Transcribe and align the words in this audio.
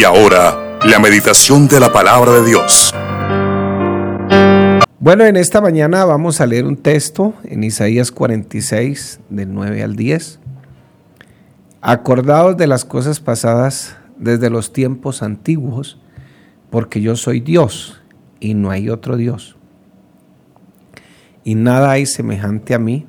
Y 0.00 0.04
ahora, 0.04 0.78
la 0.86 0.98
meditación 0.98 1.68
de 1.68 1.78
la 1.78 1.92
palabra 1.92 2.32
de 2.40 2.46
Dios. 2.46 2.94
Bueno, 4.98 5.26
en 5.26 5.36
esta 5.36 5.60
mañana 5.60 6.06
vamos 6.06 6.40
a 6.40 6.46
leer 6.46 6.64
un 6.64 6.78
texto 6.78 7.34
en 7.44 7.64
Isaías 7.64 8.10
46, 8.10 9.20
del 9.28 9.52
9 9.52 9.82
al 9.82 9.96
10. 9.96 10.40
Acordaos 11.82 12.56
de 12.56 12.66
las 12.66 12.86
cosas 12.86 13.20
pasadas 13.20 13.94
desde 14.16 14.48
los 14.48 14.72
tiempos 14.72 15.22
antiguos, 15.22 16.00
porque 16.70 17.02
yo 17.02 17.14
soy 17.14 17.40
Dios 17.40 18.00
y 18.40 18.54
no 18.54 18.70
hay 18.70 18.88
otro 18.88 19.18
Dios. 19.18 19.58
Y 21.44 21.56
nada 21.56 21.90
hay 21.90 22.06
semejante 22.06 22.72
a 22.72 22.78
mí, 22.78 23.06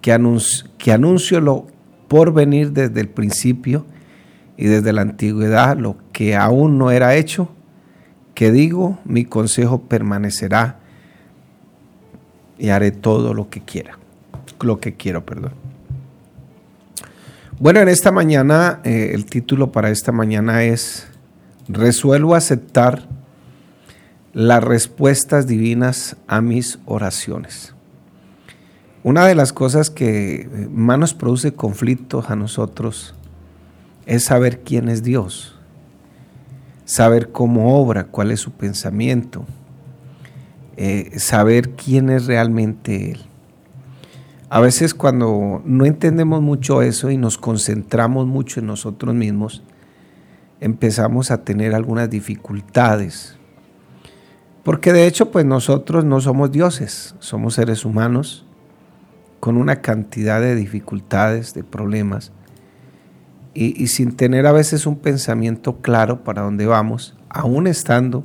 que, 0.00 0.12
anuncio, 0.12 0.68
que 0.78 0.90
anuncio 0.90 1.40
lo 1.40 1.68
por 2.08 2.32
venir 2.32 2.72
desde 2.72 3.00
el 3.00 3.08
principio 3.08 3.86
y 4.62 4.68
desde 4.68 4.92
la 4.92 5.02
antigüedad 5.02 5.76
lo 5.76 5.96
que 6.12 6.36
aún 6.36 6.78
no 6.78 6.92
era 6.92 7.16
hecho, 7.16 7.48
que 8.32 8.52
digo, 8.52 9.00
mi 9.04 9.24
consejo 9.24 9.80
permanecerá 9.88 10.78
y 12.58 12.68
haré 12.68 12.92
todo 12.92 13.34
lo 13.34 13.50
que 13.50 13.60
quiera, 13.60 13.98
lo 14.60 14.78
que 14.78 14.94
quiero, 14.94 15.26
perdón. 15.26 15.54
Bueno, 17.58 17.80
en 17.80 17.88
esta 17.88 18.12
mañana, 18.12 18.78
eh, 18.84 19.10
el 19.14 19.24
título 19.24 19.72
para 19.72 19.90
esta 19.90 20.12
mañana 20.12 20.62
es 20.62 21.08
Resuelvo 21.66 22.36
aceptar 22.36 23.08
las 24.32 24.62
respuestas 24.62 25.48
divinas 25.48 26.16
a 26.28 26.40
mis 26.40 26.78
oraciones. 26.86 27.74
Una 29.02 29.26
de 29.26 29.34
las 29.34 29.52
cosas 29.52 29.90
que 29.90 30.48
más 30.70 31.00
nos 31.00 31.14
produce 31.14 31.52
conflictos 31.52 32.30
a 32.30 32.36
nosotros 32.36 33.16
es 34.06 34.24
saber 34.24 34.60
quién 34.60 34.88
es 34.88 35.02
Dios, 35.02 35.58
saber 36.84 37.30
cómo 37.30 37.80
obra, 37.80 38.04
cuál 38.04 38.30
es 38.30 38.40
su 38.40 38.52
pensamiento, 38.52 39.44
eh, 40.76 41.18
saber 41.18 41.70
quién 41.70 42.10
es 42.10 42.26
realmente 42.26 43.12
Él. 43.12 43.20
A 44.48 44.60
veces 44.60 44.92
cuando 44.92 45.62
no 45.64 45.86
entendemos 45.86 46.42
mucho 46.42 46.82
eso 46.82 47.10
y 47.10 47.16
nos 47.16 47.38
concentramos 47.38 48.26
mucho 48.26 48.60
en 48.60 48.66
nosotros 48.66 49.14
mismos, 49.14 49.62
empezamos 50.60 51.30
a 51.30 51.42
tener 51.42 51.74
algunas 51.74 52.10
dificultades. 52.10 53.36
Porque 54.62 54.92
de 54.92 55.06
hecho, 55.06 55.30
pues 55.30 55.44
nosotros 55.44 56.04
no 56.04 56.20
somos 56.20 56.52
dioses, 56.52 57.14
somos 57.18 57.54
seres 57.54 57.84
humanos 57.84 58.46
con 59.40 59.56
una 59.56 59.82
cantidad 59.82 60.40
de 60.40 60.54
dificultades, 60.54 61.52
de 61.54 61.64
problemas, 61.64 62.30
y, 63.54 63.86
sin 63.88 64.16
tener 64.16 64.46
a 64.46 64.52
veces 64.52 64.86
un 64.86 64.96
pensamiento 64.96 65.82
claro 65.82 66.24
para 66.24 66.42
dónde 66.42 66.66
vamos, 66.66 67.16
aún 67.28 67.66
estando 67.66 68.24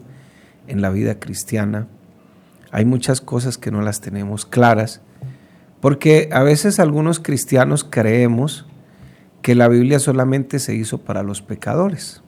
en 0.68 0.82
la 0.82 0.90
vida 0.90 1.20
cristiana, 1.20 1.88
hay 2.72 2.86
muchas 2.86 3.22
cosas 3.22 3.58
que 3.58 3.72
no 3.72 3.82
las 3.82 4.02
tenemos 4.02 4.46
claras 4.46 5.02
porque 5.80 6.30
a 6.32 6.44
veces 6.44 6.80
algunos 6.80 7.20
cristianos 7.20 7.86
creemos 7.88 8.66
que 9.42 9.56
la 9.56 9.68
Biblia 9.68 10.00
solamente 10.00 10.60
se 10.60 10.76
hizo 10.76 11.00
para 11.00 11.24
los 11.24 11.42
pecadores. 11.42 12.24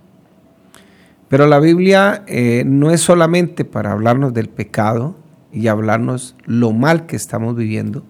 Pero 1.28 1.48
la 1.48 1.60
Biblia 1.60 2.24
eh, 2.28 2.64
no 2.66 2.92
es 2.92 3.02
solamente 3.02 3.66
para 3.66 3.92
hablarnos 3.92 4.34
del 4.34 4.50
pecado 4.50 5.16
y 5.52 5.68
hablarnos 5.68 6.36
lo 6.46 6.72
mal 6.72 7.06
que 7.06 7.16
estamos 7.16 7.56
viviendo 7.56 8.04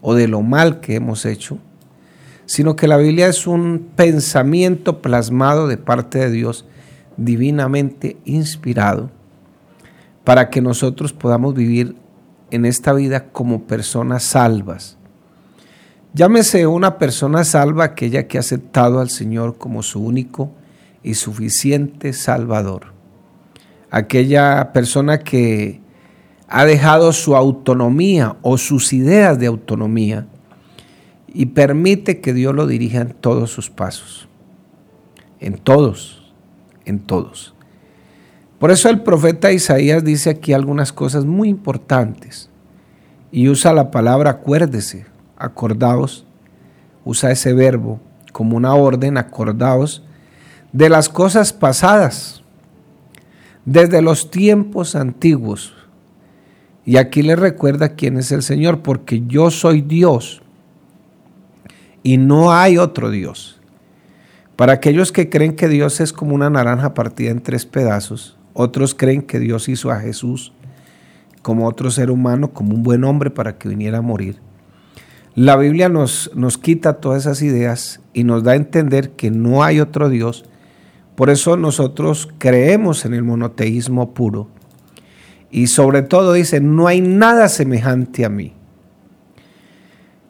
o 0.00 0.14
de 0.14 0.28
lo 0.28 0.42
mal 0.42 0.80
que 0.80 0.94
hemos 0.94 1.24
hecho, 1.26 1.58
sino 2.46 2.76
que 2.76 2.88
la 2.88 2.96
Biblia 2.96 3.26
es 3.26 3.46
un 3.46 3.90
pensamiento 3.96 5.02
plasmado 5.02 5.66
de 5.66 5.76
parte 5.76 6.18
de 6.18 6.30
Dios, 6.30 6.64
divinamente 7.16 8.16
inspirado, 8.24 9.10
para 10.24 10.48
que 10.48 10.62
nosotros 10.62 11.12
podamos 11.12 11.54
vivir 11.54 11.96
en 12.50 12.64
esta 12.64 12.92
vida 12.92 13.26
como 13.30 13.64
personas 13.64 14.22
salvas. 14.22 14.96
Llámese 16.14 16.66
una 16.66 16.98
persona 16.98 17.44
salva 17.44 17.84
aquella 17.84 18.26
que 18.26 18.38
ha 18.38 18.40
aceptado 18.40 19.00
al 19.00 19.10
Señor 19.10 19.58
como 19.58 19.82
su 19.82 20.02
único 20.02 20.50
y 21.02 21.14
suficiente 21.14 22.12
Salvador. 22.12 22.94
Aquella 23.90 24.72
persona 24.72 25.18
que 25.18 25.80
ha 26.48 26.64
dejado 26.64 27.12
su 27.12 27.36
autonomía 27.36 28.36
o 28.42 28.56
sus 28.56 28.92
ideas 28.92 29.38
de 29.38 29.46
autonomía 29.46 30.26
y 31.36 31.44
permite 31.44 32.22
que 32.22 32.32
Dios 32.32 32.54
lo 32.54 32.66
dirija 32.66 33.02
en 33.02 33.12
todos 33.12 33.50
sus 33.50 33.68
pasos. 33.68 34.26
En 35.38 35.58
todos, 35.58 36.32
en 36.86 36.98
todos. 36.98 37.54
Por 38.58 38.70
eso 38.70 38.88
el 38.88 39.02
profeta 39.02 39.52
Isaías 39.52 40.02
dice 40.02 40.30
aquí 40.30 40.54
algunas 40.54 40.94
cosas 40.94 41.26
muy 41.26 41.50
importantes 41.50 42.48
y 43.30 43.50
usa 43.50 43.74
la 43.74 43.90
palabra 43.90 44.30
acuérdese, 44.30 45.04
acordaos, 45.36 46.24
usa 47.04 47.32
ese 47.32 47.52
verbo 47.52 48.00
como 48.32 48.56
una 48.56 48.74
orden, 48.74 49.18
acordaos 49.18 50.02
de 50.72 50.88
las 50.88 51.10
cosas 51.10 51.52
pasadas, 51.52 52.42
desde 53.66 54.00
los 54.00 54.30
tiempos 54.30 54.96
antiguos. 54.96 55.74
Y 56.86 56.96
aquí 56.96 57.20
le 57.20 57.36
recuerda 57.36 57.90
quién 57.90 58.16
es 58.16 58.32
el 58.32 58.42
Señor, 58.42 58.80
porque 58.80 59.22
yo 59.26 59.50
soy 59.50 59.82
Dios 59.82 60.40
y 62.06 62.18
no 62.18 62.52
hay 62.52 62.78
otro 62.78 63.10
Dios. 63.10 63.58
Para 64.54 64.74
aquellos 64.74 65.10
que 65.10 65.28
creen 65.28 65.56
que 65.56 65.66
Dios 65.66 66.00
es 66.00 66.12
como 66.12 66.36
una 66.36 66.48
naranja 66.48 66.94
partida 66.94 67.32
en 67.32 67.40
tres 67.40 67.66
pedazos, 67.66 68.38
otros 68.52 68.94
creen 68.94 69.22
que 69.22 69.40
Dios 69.40 69.68
hizo 69.68 69.90
a 69.90 69.98
Jesús 69.98 70.52
como 71.42 71.66
otro 71.66 71.90
ser 71.90 72.12
humano, 72.12 72.52
como 72.52 72.76
un 72.76 72.84
buen 72.84 73.02
hombre 73.02 73.30
para 73.30 73.58
que 73.58 73.68
viniera 73.68 73.98
a 73.98 74.02
morir. 74.02 74.38
La 75.34 75.56
Biblia 75.56 75.88
nos, 75.88 76.30
nos 76.32 76.58
quita 76.58 77.00
todas 77.00 77.22
esas 77.22 77.42
ideas 77.42 77.98
y 78.14 78.22
nos 78.22 78.44
da 78.44 78.52
a 78.52 78.56
entender 78.56 79.10
que 79.10 79.32
no 79.32 79.64
hay 79.64 79.80
otro 79.80 80.08
Dios. 80.08 80.44
Por 81.16 81.28
eso 81.28 81.56
nosotros 81.56 82.28
creemos 82.38 83.04
en 83.04 83.14
el 83.14 83.24
monoteísmo 83.24 84.14
puro. 84.14 84.48
Y 85.50 85.66
sobre 85.66 86.02
todo 86.02 86.34
dice, 86.34 86.60
no 86.60 86.86
hay 86.86 87.00
nada 87.00 87.48
semejante 87.48 88.24
a 88.24 88.28
mí. 88.28 88.52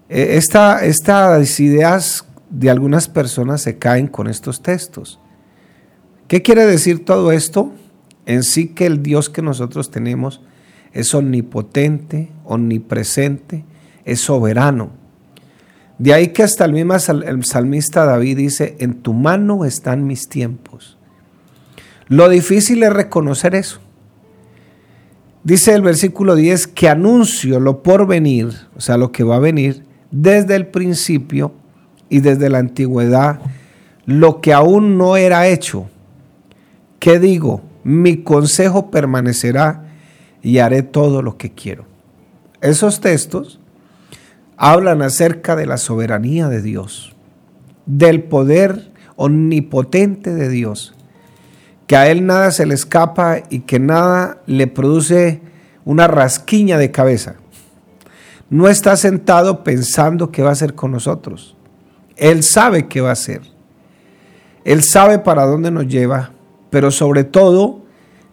E, 0.09 0.37
esta, 0.37 0.85
estas 0.85 1.61
ideas 1.61 2.25
de 2.51 2.71
algunas 2.71 3.09
personas 3.09 3.63
se 3.63 3.79
caen 3.79 4.07
con 4.07 4.29
estos 4.29 4.63
textos. 4.63 5.21
¿Qué 6.29 6.43
quiere 6.43 6.67
decir 6.67 7.05
todo 7.05 7.33
esto? 7.33 7.73
en 8.27 8.43
sí 8.43 8.69
que 8.69 8.85
el 8.85 9.03
Dios 9.03 9.31
que 9.31 9.41
nosotros 9.41 9.91
tenemos 9.91 10.43
es 10.93 11.15
omnipotente, 11.15 12.29
omnipresente, 12.45 13.65
es 14.05 14.21
soberano. 14.21 14.91
De 15.99 16.13
ahí 16.13 16.29
que 16.29 16.43
hasta 16.43 16.65
el 16.65 16.73
mismo 16.73 16.95
el 16.95 17.45
salmista 17.45 18.05
David 18.05 18.37
dice, 18.37 18.77
en 18.81 18.95
tu 19.03 19.15
mano 19.15 19.65
están 19.65 20.07
mis 20.07 20.29
tiempos. 20.29 20.99
Lo 22.09 22.29
difícil 22.29 22.83
es 22.83 22.93
reconocer 22.93 23.55
eso. 23.55 23.81
Dice 25.45 25.75
el 25.75 25.83
versículo 25.83 26.35
10 26.35 26.67
que 26.67 26.89
anuncio 26.89 27.61
lo 27.61 27.83
por 27.83 28.07
venir, 28.07 28.49
o 28.77 28.81
sea, 28.81 28.97
lo 28.97 29.13
que 29.13 29.23
va 29.23 29.37
a 29.37 29.41
venir 29.41 29.86
desde 30.11 30.57
el 30.57 30.67
principio 30.67 31.53
y 32.09 32.21
desde 32.21 32.49
la 32.49 32.59
antigüedad, 32.59 33.41
lo 34.05 34.41
que 34.41 34.53
aún 34.53 34.97
no 34.99 35.17
era 35.17 35.49
hecho. 35.49 35.89
¿Qué 36.99 37.19
digo? 37.19 37.63
mi 37.87 38.25
consejo 38.25 38.91
permanecerá 38.91 39.85
y 40.43 40.59
haré 40.59 40.83
todo 40.83 41.23
lo 41.23 41.37
que 41.37 41.53
quiero. 41.53 41.85
Esos 42.61 43.01
textos 43.01 43.61
hablan 44.57 45.03
acerca 45.03 45.55
de 45.55 45.67
la 45.67 45.77
soberanía 45.77 46.49
de 46.49 46.63
Dios, 46.63 47.15
del 47.87 48.25
poder 48.25 48.91
omnipotente 49.15 50.35
de 50.35 50.49
Dios, 50.49 50.97
que 51.87 51.95
a 51.95 52.11
Él 52.11 52.27
nada 52.27 52.51
se 52.51 52.67
le 52.67 52.75
escapa 52.75 53.45
y 53.51 53.61
que 53.61 53.79
nada 53.79 54.39
le 54.47 54.67
produce 54.67 55.41
una 55.85 56.09
rasquiña 56.09 56.79
de 56.79 56.91
cabeza. 56.91 57.37
No 58.49 58.69
está 58.69 58.97
sentado 58.97 59.65
pensando 59.65 60.31
qué 60.31 60.43
va 60.43 60.51
a 60.51 60.53
hacer 60.53 60.75
con 60.75 60.93
nosotros. 60.93 61.57
Él 62.17 62.43
sabe 62.43 62.87
qué 62.87 63.01
va 63.01 63.11
a 63.11 63.13
hacer. 63.13 63.43
Él 64.65 64.83
sabe 64.83 65.19
para 65.19 65.45
dónde 65.45 65.71
nos 65.71 65.87
lleva 65.87 66.33
pero 66.71 66.91
sobre 66.91 67.25
todo, 67.25 67.85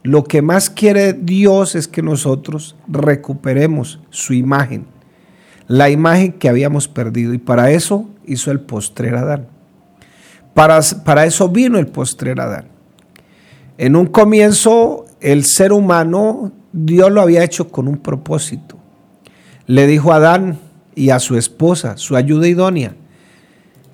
lo 0.04 0.26
que 0.26 0.42
más 0.42 0.70
quiere 0.70 1.14
Dios 1.14 1.76
es 1.76 1.88
que 1.88 2.02
nosotros 2.02 2.76
recuperemos 2.88 4.02
su 4.10 4.34
imagen, 4.34 4.86
la 5.68 5.90
imagen 5.90 6.34
que 6.34 6.50
habíamos 6.50 6.88
perdido. 6.88 7.34
Y 7.34 7.38
para 7.38 7.72
eso 7.72 8.10
hizo 8.26 8.52
el 8.52 8.60
postrer 8.60 9.16
Adán. 9.16 9.48
Para, 10.54 10.82
para 11.06 11.26
eso 11.26 11.48
vino 11.50 11.80
el 11.80 11.88
postrer 11.88 12.42
Adán. 12.42 12.68
En 13.78 13.96
un 13.96 14.08
comienzo, 14.08 15.06
el 15.22 15.46
ser 15.46 15.72
humano, 15.72 16.52
Dios 16.74 17.12
lo 17.12 17.22
había 17.22 17.44
hecho 17.44 17.70
con 17.70 17.88
un 17.88 17.98
propósito. 17.98 18.78
Le 19.68 19.88
dijo 19.88 20.12
a 20.12 20.18
Adán 20.18 20.60
y 20.96 21.10
a 21.10 21.20
su 21.20 21.38
esposa, 21.38 21.98
su 21.98 22.16
ayuda 22.16 22.48
idónea, 22.48 22.96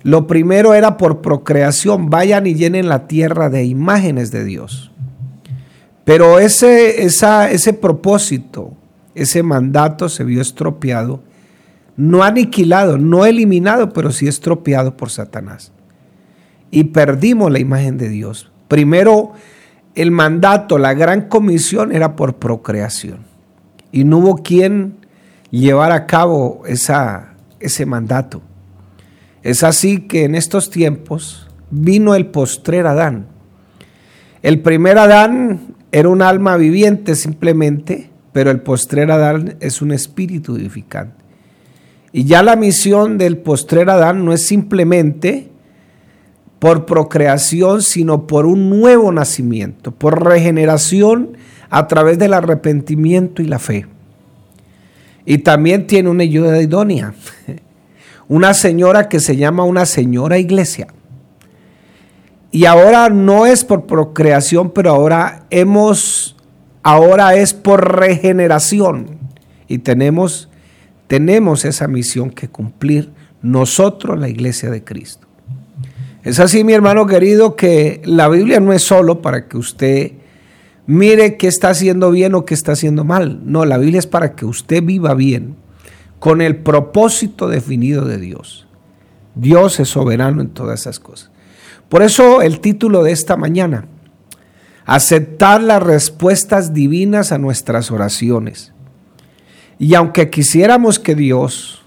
lo 0.03 0.27
primero 0.27 0.73
era 0.73 0.97
por 0.97 1.21
procreación, 1.21 2.09
vayan 2.09 2.47
y 2.47 2.55
llenen 2.55 2.87
la 2.87 3.07
tierra 3.07 3.49
de 3.49 3.65
imágenes 3.65 4.31
de 4.31 4.45
Dios. 4.45 4.91
Pero 6.05 6.39
ese, 6.39 7.03
ese 7.03 7.73
propósito, 7.73 8.73
ese 9.13 9.43
mandato 9.43 10.09
se 10.09 10.23
vio 10.23 10.41
estropeado, 10.41 11.21
no 11.97 12.23
aniquilado, 12.23 12.97
no 12.97 13.25
eliminado, 13.25 13.91
pero 13.91 14.11
sí 14.11 14.27
estropeado 14.27 14.95
por 14.95 15.09
Satanás. 15.09 15.73
Y 16.71 16.85
perdimos 16.85 17.51
la 17.51 17.59
imagen 17.59 17.97
de 17.97 18.07
Dios. 18.07 18.49
Primero, 18.69 19.33
el 19.95 20.11
mandato, 20.11 20.77
la 20.77 20.93
gran 20.93 21.27
comisión 21.27 21.91
era 21.91 22.15
por 22.15 22.35
procreación. 22.35 23.25
Y 23.91 24.05
no 24.05 24.19
hubo 24.19 24.37
quien 24.37 24.98
llevar 25.57 25.91
a 25.91 26.05
cabo 26.05 26.63
esa, 26.65 27.33
ese 27.59 27.85
mandato. 27.85 28.41
Es 29.41 29.63
así 29.63 30.01
que 30.01 30.25
en 30.25 30.35
estos 30.35 30.69
tiempos 30.69 31.47
vino 31.71 32.15
el 32.15 32.27
postrer 32.27 32.85
Adán. 32.87 33.27
El 34.41 34.61
primer 34.61 34.97
Adán 34.97 35.75
era 35.91 36.09
un 36.09 36.21
alma 36.21 36.57
viviente 36.57 37.15
simplemente, 37.15 38.09
pero 38.31 38.51
el 38.51 38.61
postrer 38.61 39.11
Adán 39.11 39.55
es 39.59 39.81
un 39.81 39.91
espíritu 39.91 40.55
edificante. 40.55 41.23
Y 42.11 42.25
ya 42.25 42.43
la 42.43 42.55
misión 42.55 43.17
del 43.17 43.37
postrer 43.37 43.89
Adán 43.89 44.25
no 44.25 44.33
es 44.33 44.45
simplemente 44.45 45.49
por 46.59 46.85
procreación, 46.85 47.81
sino 47.81 48.27
por 48.27 48.45
un 48.45 48.69
nuevo 48.69 49.11
nacimiento, 49.11 49.91
por 49.91 50.23
regeneración 50.23 51.37
a 51.69 51.87
través 51.87 52.19
del 52.19 52.33
arrepentimiento 52.33 53.41
y 53.41 53.45
la 53.45 53.59
fe. 53.59 53.85
Y 55.29 55.37
también 55.37 55.85
tiene 55.85 56.09
una 56.09 56.23
ayuda 56.23 56.59
idónea 56.59 57.13
una 58.27 58.55
señora 58.55 59.09
que 59.09 59.19
se 59.19 59.37
llama 59.37 59.63
una 59.63 59.85
señora 59.85 60.39
iglesia. 60.39 60.87
Y 62.49 62.65
ahora 62.65 63.09
no 63.09 63.45
es 63.45 63.63
por 63.63 63.85
procreación, 63.85 64.71
pero 64.71 64.89
ahora 64.89 65.45
hemos, 65.51 66.35
ahora 66.81 67.35
es 67.35 67.53
por 67.53 67.99
regeneración. 67.99 69.19
Y 69.67 69.77
tenemos, 69.77 70.49
tenemos 71.05 71.63
esa 71.63 71.87
misión 71.87 72.31
que 72.31 72.47
cumplir 72.47 73.11
nosotros, 73.43 74.17
la 74.17 74.29
iglesia 74.29 74.71
de 74.71 74.83
Cristo. 74.83 75.27
Es 76.23 76.39
así, 76.39 76.63
mi 76.63 76.73
hermano 76.73 77.05
querido, 77.05 77.55
que 77.55 78.01
la 78.03 78.29
Biblia 78.29 78.59
no 78.59 78.73
es 78.73 78.81
solo 78.81 79.21
para 79.21 79.47
que 79.47 79.57
usted 79.57 80.11
mire 80.89 81.37
qué 81.37 81.47
está 81.47 81.69
haciendo 81.69 82.09
bien 82.09 82.33
o 82.33 82.45
qué 82.45 82.55
está 82.55 82.71
haciendo 82.71 83.03
mal. 83.03 83.41
No, 83.45 83.63
la 83.63 83.77
Biblia 83.77 83.99
es 83.99 84.07
para 84.07 84.33
que 84.33 84.45
usted 84.45 84.83
viva 84.83 85.13
bien 85.13 85.55
con 86.17 86.41
el 86.41 86.57
propósito 86.57 87.47
definido 87.47 88.05
de 88.05 88.17
Dios. 88.17 88.65
Dios 89.35 89.79
es 89.79 89.89
soberano 89.89 90.41
en 90.41 90.49
todas 90.49 90.81
esas 90.81 90.99
cosas. 90.99 91.29
Por 91.89 92.01
eso 92.01 92.41
el 92.41 92.59
título 92.59 93.03
de 93.03 93.11
esta 93.11 93.37
mañana, 93.37 93.85
aceptar 94.87 95.61
las 95.61 95.83
respuestas 95.83 96.73
divinas 96.73 97.31
a 97.31 97.37
nuestras 97.37 97.91
oraciones. 97.91 98.73
Y 99.77 99.93
aunque 99.93 100.31
quisiéramos 100.31 100.97
que 100.97 101.13
Dios 101.13 101.83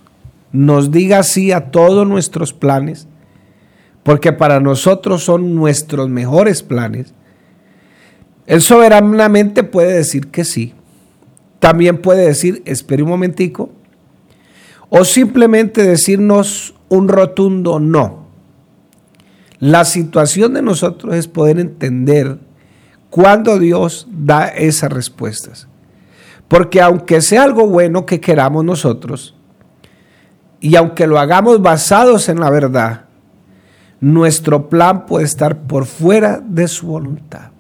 nos 0.53 0.93
diga 0.93 1.25
sí 1.25 1.51
a 1.51 1.73
todos 1.73 2.07
nuestros 2.07 2.53
planes, 2.53 3.09
porque 4.05 4.33
para 4.33 4.61
nosotros 4.61 5.25
son 5.25 5.57
nuestros 5.57 6.09
mejores 6.09 6.63
planes, 6.63 7.15
Él 8.53 8.61
soberanamente 8.61 9.63
puede 9.63 9.95
decir 9.95 10.27
que 10.27 10.45
sí. 10.45 10.75
También 11.59 12.03
puede 12.03 12.27
decir, 12.27 12.63
espere 12.67 13.03
un 13.03 13.09
momentico, 13.09 13.71
o 14.91 15.07
simplemente 15.07 15.83
decirnos 15.83 16.75
un 16.91 17.09
rotundo 17.09 17.81
no. 17.81 18.27
La 19.59 19.87
situación 19.87 20.53
de 20.53 20.61
nosotros 20.61 21.15
es 21.15 21.29
poder 21.29 21.59
entender 21.61 22.41
cuándo 23.09 23.59
Dios 23.59 24.07
da 24.11 24.49
esas 24.49 24.93
respuestas. 24.93 25.67
Porque 26.47 26.83
aunque 26.83 27.23
sea 27.23 27.45
algo 27.45 27.67
bueno 27.67 28.05
que 28.05 28.21
queramos 28.21 28.67
nosotros, 28.67 29.35
y 30.61 30.77
aunque 30.77 31.07
lo 31.07 31.19
hagamos 31.19 31.63
basados 31.63 32.29
en 32.29 32.39
la 32.39 32.51
verdad, 32.51 33.07
nuestro 33.99 34.69
plan 34.69 35.07
puede 35.07 35.25
estar 35.25 35.63
por 35.63 35.87
fuera 35.87 36.43
de 36.47 36.69
su 36.69 36.89
voluntad. 36.89 37.52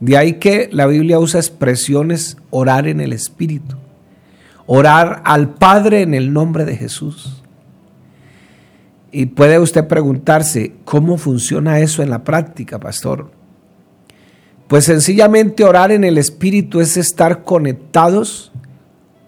De 0.00 0.16
ahí 0.16 0.34
que 0.34 0.68
la 0.72 0.86
Biblia 0.86 1.18
usa 1.18 1.38
expresiones 1.38 2.36
orar 2.50 2.88
en 2.88 3.00
el 3.00 3.12
Espíritu 3.12 3.76
orar 4.72 5.20
al 5.24 5.54
Padre 5.54 6.02
en 6.02 6.14
el 6.14 6.32
nombre 6.32 6.64
de 6.64 6.76
Jesús. 6.76 7.42
Y 9.10 9.26
puede 9.26 9.58
usted 9.58 9.88
preguntarse, 9.88 10.74
¿cómo 10.84 11.18
funciona 11.18 11.80
eso 11.80 12.04
en 12.04 12.10
la 12.10 12.22
práctica, 12.22 12.78
pastor? 12.78 13.32
Pues 14.68 14.84
sencillamente 14.84 15.64
orar 15.64 15.90
en 15.90 16.04
el 16.04 16.18
Espíritu 16.18 16.78
es 16.78 16.96
estar 16.96 17.42
conectados 17.42 18.52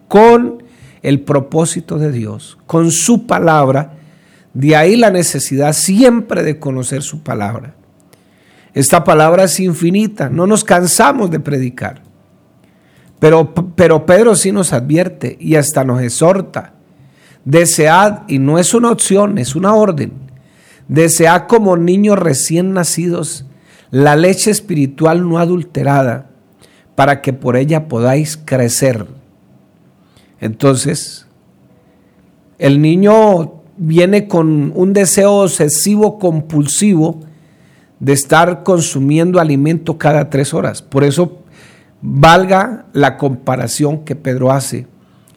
con 0.06 0.62
el 1.02 1.22
propósito 1.22 1.98
de 1.98 2.12
Dios, 2.12 2.56
con 2.66 2.92
su 2.92 3.26
palabra. 3.26 3.94
De 4.54 4.76
ahí 4.76 4.94
la 4.94 5.10
necesidad 5.10 5.72
siempre 5.72 6.44
de 6.44 6.60
conocer 6.60 7.02
su 7.02 7.24
palabra. 7.24 7.74
Esta 8.74 9.04
palabra 9.04 9.44
es 9.44 9.60
infinita, 9.60 10.28
no 10.28 10.46
nos 10.46 10.64
cansamos 10.64 11.30
de 11.30 11.40
predicar. 11.40 12.02
Pero, 13.18 13.54
pero 13.54 14.06
Pedro 14.06 14.34
sí 14.34 14.50
nos 14.50 14.72
advierte 14.72 15.36
y 15.38 15.56
hasta 15.56 15.84
nos 15.84 16.02
exhorta. 16.02 16.74
Desead, 17.44 18.22
y 18.28 18.38
no 18.38 18.58
es 18.58 18.74
una 18.74 18.90
opción, 18.90 19.38
es 19.38 19.54
una 19.54 19.74
orden. 19.74 20.12
Desead 20.88 21.46
como 21.46 21.76
niños 21.76 22.18
recién 22.18 22.72
nacidos 22.72 23.46
la 23.92 24.16
leche 24.16 24.50
espiritual 24.50 25.28
no 25.28 25.38
adulterada, 25.38 26.30
para 26.94 27.20
que 27.20 27.34
por 27.34 27.56
ella 27.56 27.88
podáis 27.88 28.38
crecer. 28.42 29.06
Entonces, 30.40 31.26
el 32.58 32.80
niño 32.80 33.60
viene 33.76 34.28
con 34.28 34.72
un 34.74 34.94
deseo 34.94 35.32
obsesivo, 35.42 36.18
compulsivo, 36.18 37.20
de 38.02 38.12
estar 38.12 38.64
consumiendo 38.64 39.38
alimento 39.38 39.96
cada 39.96 40.28
tres 40.28 40.52
horas. 40.52 40.82
Por 40.82 41.04
eso 41.04 41.38
valga 42.00 42.86
la 42.92 43.16
comparación 43.16 44.04
que 44.04 44.16
Pedro 44.16 44.50
hace 44.50 44.88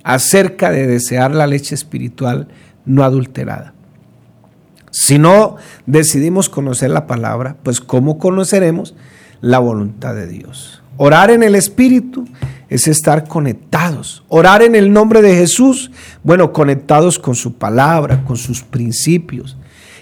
acerca 0.04 0.72
de 0.72 0.88
desear 0.88 1.36
la 1.36 1.46
leche 1.46 1.76
espiritual 1.76 2.48
no 2.84 3.04
adulterada. 3.04 3.76
Si 4.90 5.20
no 5.20 5.58
decidimos 5.86 6.50
conocer 6.50 6.90
la 6.90 7.06
palabra, 7.06 7.56
pues 7.62 7.82
¿cómo 7.82 8.18
conoceremos 8.18 8.96
la 9.42 9.60
voluntad 9.60 10.16
de 10.16 10.26
Dios? 10.26 10.82
Orar 10.98 11.30
en 11.30 11.44
el 11.44 11.54
Espíritu 11.54 12.26
es 12.68 12.88
estar 12.88 13.28
conectados. 13.28 14.24
Orar 14.28 14.64
en 14.64 14.74
el 14.74 14.92
nombre 14.92 15.22
de 15.22 15.36
Jesús, 15.36 15.92
bueno, 16.24 16.52
conectados 16.52 17.20
con 17.20 17.36
su 17.36 17.54
palabra, 17.54 18.24
con 18.24 18.38
sus 18.38 18.64
principios. 18.64 19.56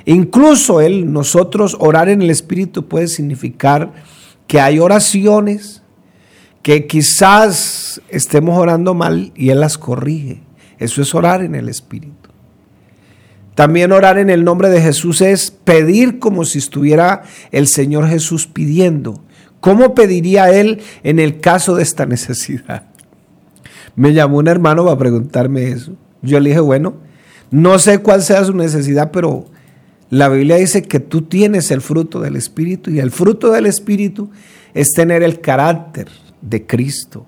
Incluso 0.05 0.81
él, 0.81 1.12
nosotros 1.12 1.77
orar 1.79 2.10
en 2.10 2.22
el 2.22 2.29
Espíritu 2.29 2.88
puede 2.88 3.07
significar 3.07 3.93
que 4.48 4.60
hay 4.60 4.79
oraciones 4.79 5.83
que 6.62 6.88
quizás 6.88 8.01
estemos 8.10 8.57
orando 8.57 8.93
mal 8.93 9.31
y 9.36 9.50
Él 9.50 9.60
las 9.60 9.77
corrige. 9.77 10.41
Eso 10.79 11.01
es 11.01 11.13
orar 11.13 11.43
en 11.43 11.55
el 11.55 11.69
Espíritu. 11.69 12.29
También 13.53 13.91
orar 13.91 14.17
en 14.17 14.29
el 14.29 14.43
nombre 14.43 14.69
de 14.69 14.81
Jesús 14.81 15.22
es 15.22 15.51
pedir 15.51 16.19
como 16.19 16.43
si 16.43 16.57
estuviera 16.57 17.24
el 17.51 17.67
Señor 17.67 18.07
Jesús 18.07 18.48
pidiendo. 18.48 19.24
¿Cómo 19.60 19.93
pediría 19.93 20.50
Él 20.50 20.81
en 21.03 21.19
el 21.19 21.39
caso 21.39 21.75
de 21.75 21.83
esta 21.83 22.05
necesidad? 22.05 22.88
Me 23.95 24.13
llamó 24.13 24.38
un 24.38 24.48
hermano 24.48 24.86
para 24.86 24.98
preguntarme 24.98 25.67
eso. 25.69 25.93
Yo 26.22 26.39
le 26.39 26.50
dije, 26.50 26.62
bueno, 26.62 26.95
no 27.51 27.77
sé 27.77 28.00
cuál 28.00 28.24
sea 28.24 28.43
su 28.43 28.53
necesidad, 28.55 29.12
pero 29.12 29.45
la 30.13 30.29
Biblia 30.29 30.58
dice 30.58 30.84
que 30.84 31.00
tú 31.00 31.24
tienes 31.24 31.72
el 31.72 31.82
fruto 31.82 32.20
del 32.20 32.36
Espíritu 32.36 32.91
y 32.91 33.00
el 33.00 33.10
fruto 33.10 33.51
del 33.51 33.65
Espíritu 33.65 34.29
es 34.75 34.91
tener 34.91 35.24
el 35.24 35.41
carácter, 35.41 36.08
de 36.39 36.67
Cristo. 36.67 37.25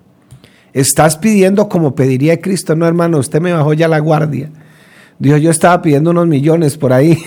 Estás 0.72 1.16
pidiendo 1.16 1.68
como 1.68 1.96
pediría 1.96 2.40
Cristo, 2.40 2.76
no 2.76 2.86
hermano, 2.86 3.18
usted 3.18 3.40
me 3.40 3.52
bajó 3.52 3.72
ya 3.72 3.88
la 3.88 3.98
guardia. 3.98 4.50
Dijo, 5.18 5.36
yo 5.38 5.50
estaba 5.50 5.82
pidiendo 5.82 6.10
unos 6.10 6.28
millones 6.28 6.76
por 6.76 6.92
ahí. 6.92 7.18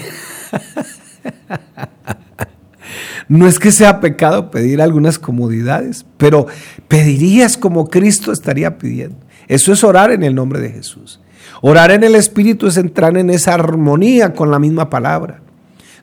no 3.27 3.45
es 3.45 3.59
que 3.59 3.73
sea 3.73 3.99
pecado 3.99 4.51
pedir 4.51 4.81
algunas 4.81 5.19
comodidades, 5.19 6.05
pero 6.15 6.47
pedirías 6.87 7.57
como 7.57 7.89
Cristo 7.89 8.31
estaría 8.31 8.77
pidiendo. 8.77 9.17
Eso 9.49 9.73
es 9.73 9.83
orar 9.83 10.11
en 10.11 10.23
el 10.23 10.35
nombre 10.35 10.61
de 10.61 10.69
Jesús. 10.69 11.19
Orar 11.61 11.91
en 11.91 12.05
el 12.05 12.15
Espíritu 12.15 12.67
es 12.67 12.77
entrar 12.77 13.17
en 13.17 13.29
esa 13.29 13.55
armonía 13.55 14.33
con 14.33 14.51
la 14.51 14.59
misma 14.59 14.89
palabra. 14.89 15.41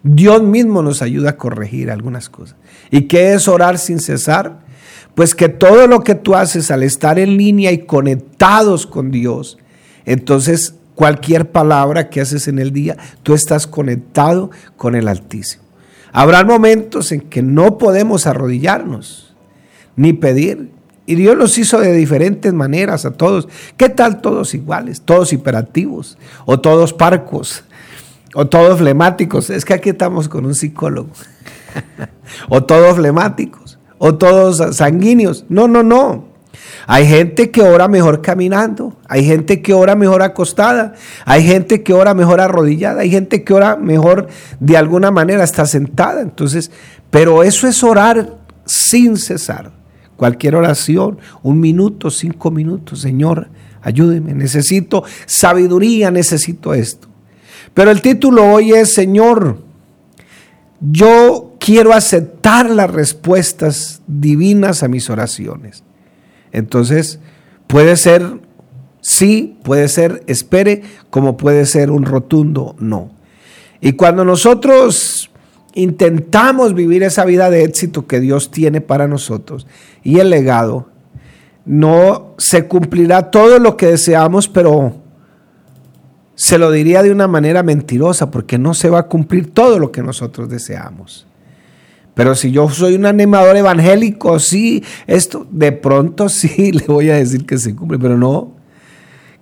Dios 0.03 0.43
mismo 0.43 0.83
nos 0.83 1.03
ayuda 1.03 1.31
a 1.31 1.37
corregir 1.37 1.91
algunas 1.91 2.29
cosas. 2.29 2.57
¿Y 2.91 3.03
qué 3.03 3.35
es 3.35 3.49
orar 3.49 3.79
sin 3.79 4.01
cesar? 4.01 4.61
Pues 5.15 5.35
que 5.35 5.49
todo 5.49 5.87
lo 5.87 6.01
que 6.01 6.15
tú 6.15 6.35
haces 6.35 6.71
al 6.71 6.83
estar 6.83 7.19
en 7.19 7.37
línea 7.37 7.73
y 7.73 7.87
conectados 7.87 8.87
con 8.87 9.11
Dios, 9.11 9.59
entonces 10.05 10.75
cualquier 10.95 11.51
palabra 11.51 12.09
que 12.11 12.21
haces 12.21 12.49
en 12.49 12.59
el 12.59 12.73
día, 12.73 12.97
tú 13.23 13.35
estás 13.35 13.67
conectado 13.67 14.51
con 14.77 14.95
el 14.95 15.09
Altísimo. 15.09 15.65
Habrá 16.13 16.45
momentos 16.45 17.13
en 17.13 17.21
que 17.21 17.43
no 17.43 17.79
podemos 17.79 18.27
arrodillarnos 18.27 19.35
ni 19.97 20.13
pedir. 20.13 20.71
Y 21.05 21.15
Dios 21.15 21.37
los 21.37 21.57
hizo 21.59 21.79
de 21.79 21.93
diferentes 21.93 22.53
maneras 22.53 23.05
a 23.05 23.13
todos. 23.13 23.49
¿Qué 23.77 23.89
tal 23.89 24.21
todos 24.21 24.55
iguales? 24.55 25.03
Todos 25.03 25.33
hiperactivos 25.33 26.19
o 26.47 26.59
todos 26.59 26.93
parcos 26.93 27.65
o 28.37 28.47
todos 28.47 28.79
flemáticos. 28.79 29.49
Es 29.49 29.65
que 29.65 29.73
aquí 29.73 29.89
estamos 29.89 30.29
con 30.29 30.45
un 30.45 30.55
psicólogo. 30.55 31.09
o 32.51 32.63
todos 32.63 32.97
flemáticos 32.97 33.79
o 33.97 34.15
todos 34.15 34.77
sanguíneos. 34.77 35.47
No, 35.49 35.67
no, 35.67 35.83
no. 35.83 36.37
Hay 36.87 37.07
gente 37.07 37.51
que 37.51 37.63
ora 37.63 37.89
mejor 37.89 38.21
caminando, 38.21 38.97
hay 39.09 39.25
gente 39.25 39.61
que 39.63 39.73
ora 39.73 39.97
mejor 39.97 40.23
acostada, 40.23 40.95
hay 41.25 41.45
gente 41.45 41.83
que 41.83 41.93
ora 41.95 42.15
mejor 42.15 42.41
arrodillada, 42.41 43.01
hay 43.01 43.11
gente 43.11 43.43
que 43.43 43.53
ora 43.55 43.77
mejor 43.77 44.29
de 44.61 44.77
alguna 44.77 45.11
manera 45.11 45.43
está 45.43 45.65
sentada. 45.65 46.21
Entonces, 46.21 46.71
pero 47.11 47.43
eso 47.43 47.67
es 47.67 47.83
orar 47.83 48.37
sin 48.67 49.17
cesar. 49.17 49.73
Cualquier 50.17 50.57
oración, 50.57 51.19
un 51.43 51.59
minuto, 51.59 52.11
cinco 52.11 52.51
minutos, 52.51 53.01
Señor, 53.01 53.49
ayúdeme, 53.81 54.35
necesito 54.35 55.05
sabiduría, 55.25 56.11
necesito 56.11 56.75
esto. 56.75 57.06
Pero 57.77 57.91
el 57.91 58.01
título 58.01 58.43
hoy 58.53 58.73
es, 58.73 58.95
Señor, 58.95 59.59
yo 60.81 61.57
quiero 61.61 61.93
aceptar 61.93 62.71
las 62.71 62.91
respuestas 62.91 64.01
divinas 64.07 64.83
a 64.83 64.89
mis 64.89 65.11
oraciones. 65.11 65.85
Entonces, 66.53 67.21
puede 67.67 67.99
ser 67.99 68.41
sí, 69.03 69.59
puede 69.63 69.89
ser 69.89 70.23
espere, 70.27 70.85
como 71.11 71.37
puede 71.37 71.67
ser 71.67 71.91
un 71.91 72.07
rotundo 72.07 72.77
no. 72.79 73.11
Y 73.83 73.93
cuando 73.93 74.25
nosotros 74.25 75.31
intentamos 75.75 76.73
vivir 76.73 77.03
esa 77.03 77.27
vida 77.27 77.51
de 77.51 77.65
éxito 77.65 78.07
que 78.07 78.21
Dios 78.21 78.51
tiene 78.51 78.81
para 78.81 79.07
nosotros 79.07 79.67
y 80.03 80.21
el 80.21 80.31
legado, 80.31 80.89
no 81.67 82.37
se 82.39 82.69
cumplirá 82.69 83.31
todo 83.31 83.59
lo 83.59 83.77
que 83.77 83.89
deseamos, 83.89 84.49
pero 84.49 85.05
se 86.37 86.59
lo 86.59 86.71
diría 86.71 87.03
de 87.03 87.11
una 87.11 87.27
manera 87.27 87.63
mentirosa, 87.63 88.31
porque 88.31 88.59
no 88.59 88.75
se 88.75 88.91
va 88.91 89.01
a 89.01 89.07
cumplir 89.09 89.53
todo 89.53 89.79
lo 89.79 89.91
que 89.91 90.03
nosotros 90.03 90.49
deseamos. 90.49 91.27
Pero 92.15 92.35
si 92.35 92.51
yo 92.51 92.69
soy 92.69 92.95
un 92.95 93.07
animador 93.07 93.57
evangélico, 93.57 94.39
sí, 94.39 94.85
esto, 95.07 95.47
de 95.51 95.73
pronto 95.73 96.29
sí 96.31 96.73
le 96.73 96.85
voy 96.87 97.11
a 97.11 97.17
decir 97.17 97.45
que 97.45 97.59
se 97.59 97.75
cumple, 97.75 97.99
pero 97.99 98.17
no. 98.17 98.55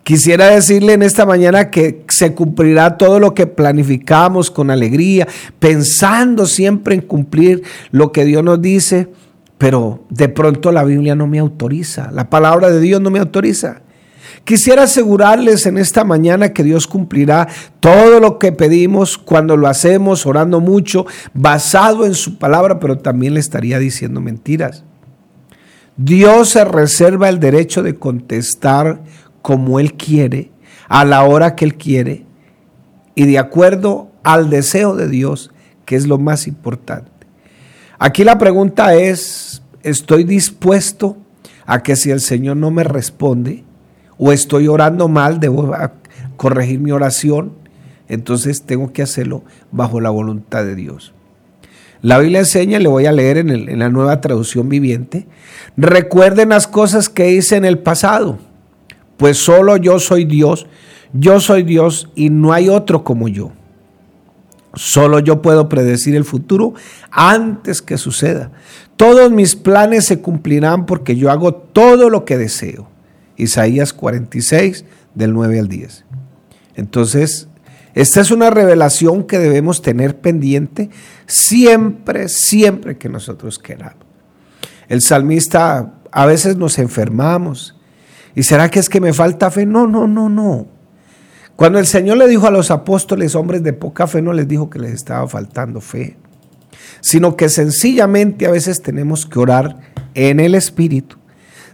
Quisiera 0.04 0.48
decirle 0.50 0.92
en 0.92 1.02
esta 1.02 1.24
mañana 1.24 1.70
que 1.70 2.04
se 2.08 2.34
cumplirá 2.34 2.96
todo 2.96 3.18
lo 3.18 3.34
que 3.34 3.46
planificamos 3.46 4.50
con 4.50 4.70
alegría, 4.70 5.26
pensando 5.58 6.46
siempre 6.46 6.94
en 6.94 7.00
cumplir 7.00 7.62
lo 7.90 8.12
que 8.12 8.24
Dios 8.24 8.44
nos 8.44 8.60
dice, 8.60 9.08
pero 9.56 10.04
de 10.10 10.28
pronto 10.28 10.72
la 10.72 10.84
Biblia 10.84 11.14
no 11.14 11.26
me 11.26 11.38
autoriza, 11.38 12.10
la 12.12 12.28
palabra 12.28 12.70
de 12.70 12.80
Dios 12.80 13.00
no 13.00 13.10
me 13.10 13.18
autoriza. 13.18 13.83
Quisiera 14.44 14.82
asegurarles 14.82 15.64
en 15.66 15.78
esta 15.78 16.04
mañana 16.04 16.52
que 16.52 16.62
Dios 16.62 16.86
cumplirá 16.86 17.48
todo 17.80 18.20
lo 18.20 18.38
que 18.38 18.52
pedimos 18.52 19.16
cuando 19.16 19.56
lo 19.56 19.68
hacemos 19.68 20.26
orando 20.26 20.60
mucho, 20.60 21.06
basado 21.32 22.04
en 22.04 22.14
su 22.14 22.36
palabra, 22.38 22.78
pero 22.78 22.98
también 22.98 23.34
le 23.34 23.40
estaría 23.40 23.78
diciendo 23.78 24.20
mentiras. 24.20 24.84
Dios 25.96 26.50
se 26.50 26.64
reserva 26.64 27.28
el 27.28 27.40
derecho 27.40 27.82
de 27.82 27.94
contestar 27.94 29.00
como 29.40 29.80
Él 29.80 29.94
quiere, 29.94 30.50
a 30.88 31.04
la 31.04 31.24
hora 31.24 31.54
que 31.54 31.64
Él 31.64 31.76
quiere 31.76 32.24
y 33.14 33.26
de 33.26 33.38
acuerdo 33.38 34.10
al 34.22 34.50
deseo 34.50 34.94
de 34.96 35.08
Dios, 35.08 35.50
que 35.84 35.96
es 35.96 36.06
lo 36.06 36.18
más 36.18 36.46
importante. 36.46 37.10
Aquí 37.98 38.24
la 38.24 38.38
pregunta 38.38 38.94
es, 38.94 39.62
¿estoy 39.82 40.24
dispuesto 40.24 41.16
a 41.66 41.82
que 41.82 41.96
si 41.96 42.10
el 42.10 42.20
Señor 42.20 42.56
no 42.56 42.70
me 42.70 42.84
responde, 42.84 43.63
o 44.18 44.32
estoy 44.32 44.68
orando 44.68 45.08
mal, 45.08 45.40
debo 45.40 45.72
corregir 46.36 46.80
mi 46.80 46.92
oración, 46.92 47.52
entonces 48.08 48.62
tengo 48.62 48.92
que 48.92 49.02
hacerlo 49.02 49.42
bajo 49.70 50.00
la 50.00 50.10
voluntad 50.10 50.64
de 50.64 50.74
Dios. 50.74 51.14
La 52.02 52.18
Biblia 52.18 52.40
enseña, 52.40 52.78
le 52.78 52.88
voy 52.88 53.06
a 53.06 53.12
leer 53.12 53.38
en, 53.38 53.50
en 53.50 53.78
la 53.78 53.88
nueva 53.88 54.20
traducción 54.20 54.68
viviente, 54.68 55.26
recuerden 55.76 56.50
las 56.50 56.66
cosas 56.66 57.08
que 57.08 57.32
hice 57.32 57.56
en 57.56 57.64
el 57.64 57.78
pasado, 57.78 58.38
pues 59.16 59.38
solo 59.38 59.76
yo 59.76 59.98
soy 59.98 60.24
Dios, 60.24 60.66
yo 61.12 61.40
soy 61.40 61.62
Dios 61.62 62.10
y 62.14 62.30
no 62.30 62.52
hay 62.52 62.68
otro 62.68 63.04
como 63.04 63.28
yo. 63.28 63.52
Solo 64.74 65.20
yo 65.20 65.40
puedo 65.40 65.68
predecir 65.68 66.16
el 66.16 66.24
futuro 66.24 66.74
antes 67.10 67.80
que 67.80 67.96
suceda. 67.96 68.50
Todos 68.96 69.30
mis 69.30 69.54
planes 69.54 70.06
se 70.06 70.20
cumplirán 70.20 70.86
porque 70.86 71.16
yo 71.16 71.30
hago 71.30 71.54
todo 71.54 72.10
lo 72.10 72.24
que 72.24 72.36
deseo. 72.36 72.88
Isaías 73.36 73.92
46, 73.92 74.84
del 75.14 75.32
9 75.32 75.58
al 75.58 75.68
10. 75.68 76.04
Entonces, 76.76 77.48
esta 77.94 78.20
es 78.20 78.30
una 78.30 78.50
revelación 78.50 79.24
que 79.24 79.38
debemos 79.38 79.80
tener 79.80 80.18
pendiente 80.18 80.90
siempre, 81.26 82.28
siempre 82.28 82.98
que 82.98 83.08
nosotros 83.08 83.58
queramos. 83.58 84.04
El 84.88 85.00
salmista, 85.00 85.94
a 86.10 86.26
veces 86.26 86.56
nos 86.56 86.78
enfermamos. 86.78 87.76
¿Y 88.34 88.42
será 88.42 88.70
que 88.70 88.80
es 88.80 88.88
que 88.88 89.00
me 89.00 89.12
falta 89.12 89.50
fe? 89.50 89.64
No, 89.64 89.86
no, 89.86 90.06
no, 90.08 90.28
no. 90.28 90.66
Cuando 91.56 91.78
el 91.78 91.86
Señor 91.86 92.16
le 92.16 92.26
dijo 92.26 92.48
a 92.48 92.50
los 92.50 92.72
apóstoles, 92.72 93.36
hombres 93.36 93.62
de 93.62 93.72
poca 93.72 94.08
fe, 94.08 94.20
no 94.20 94.32
les 94.32 94.48
dijo 94.48 94.68
que 94.68 94.80
les 94.80 94.92
estaba 94.92 95.28
faltando 95.28 95.80
fe, 95.80 96.16
sino 97.00 97.36
que 97.36 97.48
sencillamente 97.48 98.46
a 98.46 98.50
veces 98.50 98.82
tenemos 98.82 99.24
que 99.24 99.38
orar 99.38 99.78
en 100.14 100.40
el 100.40 100.56
Espíritu 100.56 101.16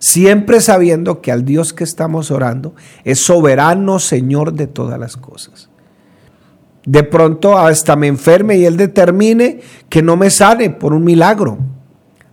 siempre 0.00 0.60
sabiendo 0.60 1.20
que 1.20 1.30
al 1.30 1.44
Dios 1.44 1.72
que 1.72 1.84
estamos 1.84 2.32
orando 2.32 2.74
es 3.04 3.20
soberano 3.20 4.00
Señor 4.00 4.54
de 4.54 4.66
todas 4.66 4.98
las 4.98 5.16
cosas. 5.16 5.68
De 6.84 7.04
pronto 7.04 7.58
hasta 7.58 7.94
me 7.94 8.08
enferme 8.08 8.56
y 8.58 8.64
Él 8.64 8.76
determine 8.76 9.60
que 9.88 10.02
no 10.02 10.16
me 10.16 10.30
sane 10.30 10.70
por 10.70 10.94
un 10.94 11.04
milagro, 11.04 11.58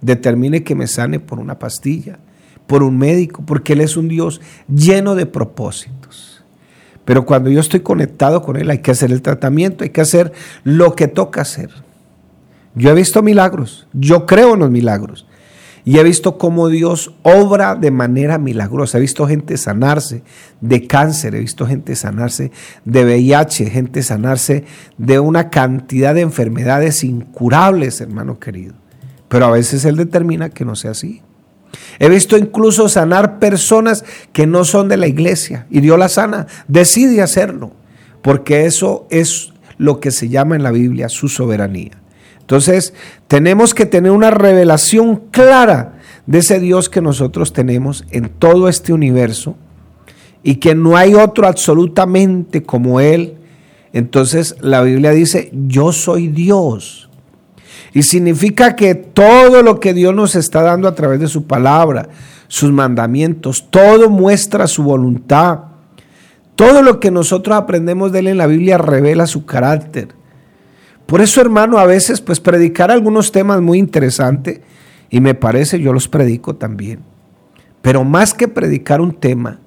determine 0.01 0.63
que 0.63 0.74
me 0.74 0.88
sane 0.88 1.19
por 1.19 1.39
una 1.39 1.59
pastilla, 1.59 2.17
por 2.65 2.81
un 2.81 2.97
médico, 2.97 3.43
porque 3.45 3.74
Él 3.74 3.81
es 3.81 3.97
un 3.97 4.07
Dios 4.07 4.41
lleno 4.74 5.15
de 5.15 5.25
propósitos. 5.25 6.43
Pero 7.03 7.25
cuando 7.25 7.50
yo 7.50 7.59
estoy 7.59 7.81
conectado 7.81 8.41
con 8.41 8.55
Él 8.55 8.69
hay 8.69 8.79
que 8.79 8.91
hacer 8.91 9.12
el 9.12 9.21
tratamiento, 9.21 9.83
hay 9.83 9.89
que 9.89 10.01
hacer 10.01 10.31
lo 10.63 10.95
que 10.95 11.07
toca 11.07 11.41
hacer. 11.41 11.69
Yo 12.74 12.91
he 12.91 12.93
visto 12.93 13.21
milagros, 13.21 13.88
yo 13.91 14.25
creo 14.25 14.53
en 14.53 14.62
los 14.62 14.71
milagros, 14.71 15.26
y 15.88 16.00
he 16.00 16.03
visto 16.03 16.38
cómo 16.38 16.67
Dios 16.67 17.13
obra 17.24 17.75
de 17.75 17.91
manera 17.91 18.38
milagrosa. 18.38 18.98
He 18.98 19.01
visto 19.01 19.25
gente 19.25 19.56
sanarse 19.56 20.22
de 20.60 20.86
cáncer, 20.86 21.34
he 21.34 21.39
visto 21.39 21.65
gente 21.65 21.96
sanarse 21.96 22.51
de 22.84 23.06
VIH, 23.06 23.70
gente 23.70 24.03
sanarse 24.03 24.65
de 24.98 25.22
una 25.22 25.50
cantidad 25.50 26.13
de 26.13 26.20
enfermedades 26.20 27.06
incurables, 27.06 28.01
hermano 28.01 28.38
querido. 28.38 28.74
Pero 29.29 29.46
a 29.46 29.51
veces 29.51 29.86
Él 29.86 29.96
determina 29.96 30.50
que 30.50 30.65
no 30.65 30.75
sea 30.75 30.91
así. 30.91 31.22
He 32.00 32.10
visto 32.10 32.38
incluso 32.38 32.89
sanar 32.89 33.39
personas 33.39 34.03
que 34.34 34.46
no 34.46 34.65
son 34.65 34.89
de 34.89 34.98
la 34.98 35.08
iglesia 35.08 35.67
y 35.70 35.79
Dios 35.79 35.98
la 35.98 36.10
sana, 36.10 36.48
decide 36.67 37.22
hacerlo, 37.22 37.72
porque 38.22 38.65
eso 38.65 39.08
es 39.10 39.53
lo 39.77 40.01
que 40.01 40.12
se 40.12 40.27
llama 40.27 40.58
en 40.58 40.63
la 40.63 40.72
Biblia 40.72 41.08
su 41.08 41.29
soberanía. 41.29 41.91
Entonces, 42.47 42.93
tenemos 43.27 43.73
que 43.73 43.85
tener 43.85 44.13
una 44.13 44.31
revelación 44.31 45.17
clara 45.31 45.95
de 46.27 46.37
ese 46.37 46.61
Dios 46.61 46.87
que 46.87 47.01
nosotros 47.01 47.51
tenemos 47.51 48.05
en 48.09 48.29
todo 48.29 48.69
este 48.69 48.93
universo 48.93 49.57
y 50.43 50.55
que 50.55 50.73
no 50.73 50.95
hay 50.95 51.13
otro 51.13 51.45
absolutamente 51.45 52.63
como 52.63 53.01
Él. 53.01 53.35
Entonces 53.91 54.55
la 54.61 54.81
Biblia 54.81 55.11
dice, 55.11 55.51
yo 55.51 55.91
soy 55.91 56.29
Dios. 56.29 57.09
Y 57.93 58.03
significa 58.03 58.77
que 58.77 58.95
todo 58.95 59.61
lo 59.61 59.81
que 59.81 59.93
Dios 59.93 60.15
nos 60.15 60.33
está 60.35 60.61
dando 60.61 60.87
a 60.87 60.95
través 60.95 61.19
de 61.19 61.27
su 61.27 61.47
palabra, 61.47 62.07
sus 62.47 62.71
mandamientos, 62.71 63.67
todo 63.69 64.09
muestra 64.09 64.67
su 64.67 64.83
voluntad. 64.83 65.59
Todo 66.55 66.81
lo 66.81 67.01
que 67.01 67.11
nosotros 67.11 67.57
aprendemos 67.57 68.13
de 68.13 68.19
Él 68.19 68.27
en 68.27 68.37
la 68.37 68.47
Biblia 68.47 68.77
revela 68.77 69.27
su 69.27 69.45
carácter. 69.45 70.15
Por 71.07 71.21
eso, 71.21 71.41
hermano, 71.41 71.79
a 71.79 71.85
veces, 71.85 72.21
pues 72.21 72.39
predicar 72.39 72.91
algunos 72.91 73.31
temas 73.31 73.61
muy 73.61 73.79
interesantes, 73.79 74.59
y 75.09 75.21
me 75.21 75.33
parece, 75.33 75.79
yo 75.79 75.93
los 75.93 76.07
predico 76.07 76.57
también. 76.57 76.99
Pero 77.81 78.03
más 78.03 78.33
que 78.33 78.49
predicar 78.49 78.99
un 78.99 79.13
tema, 79.13 79.61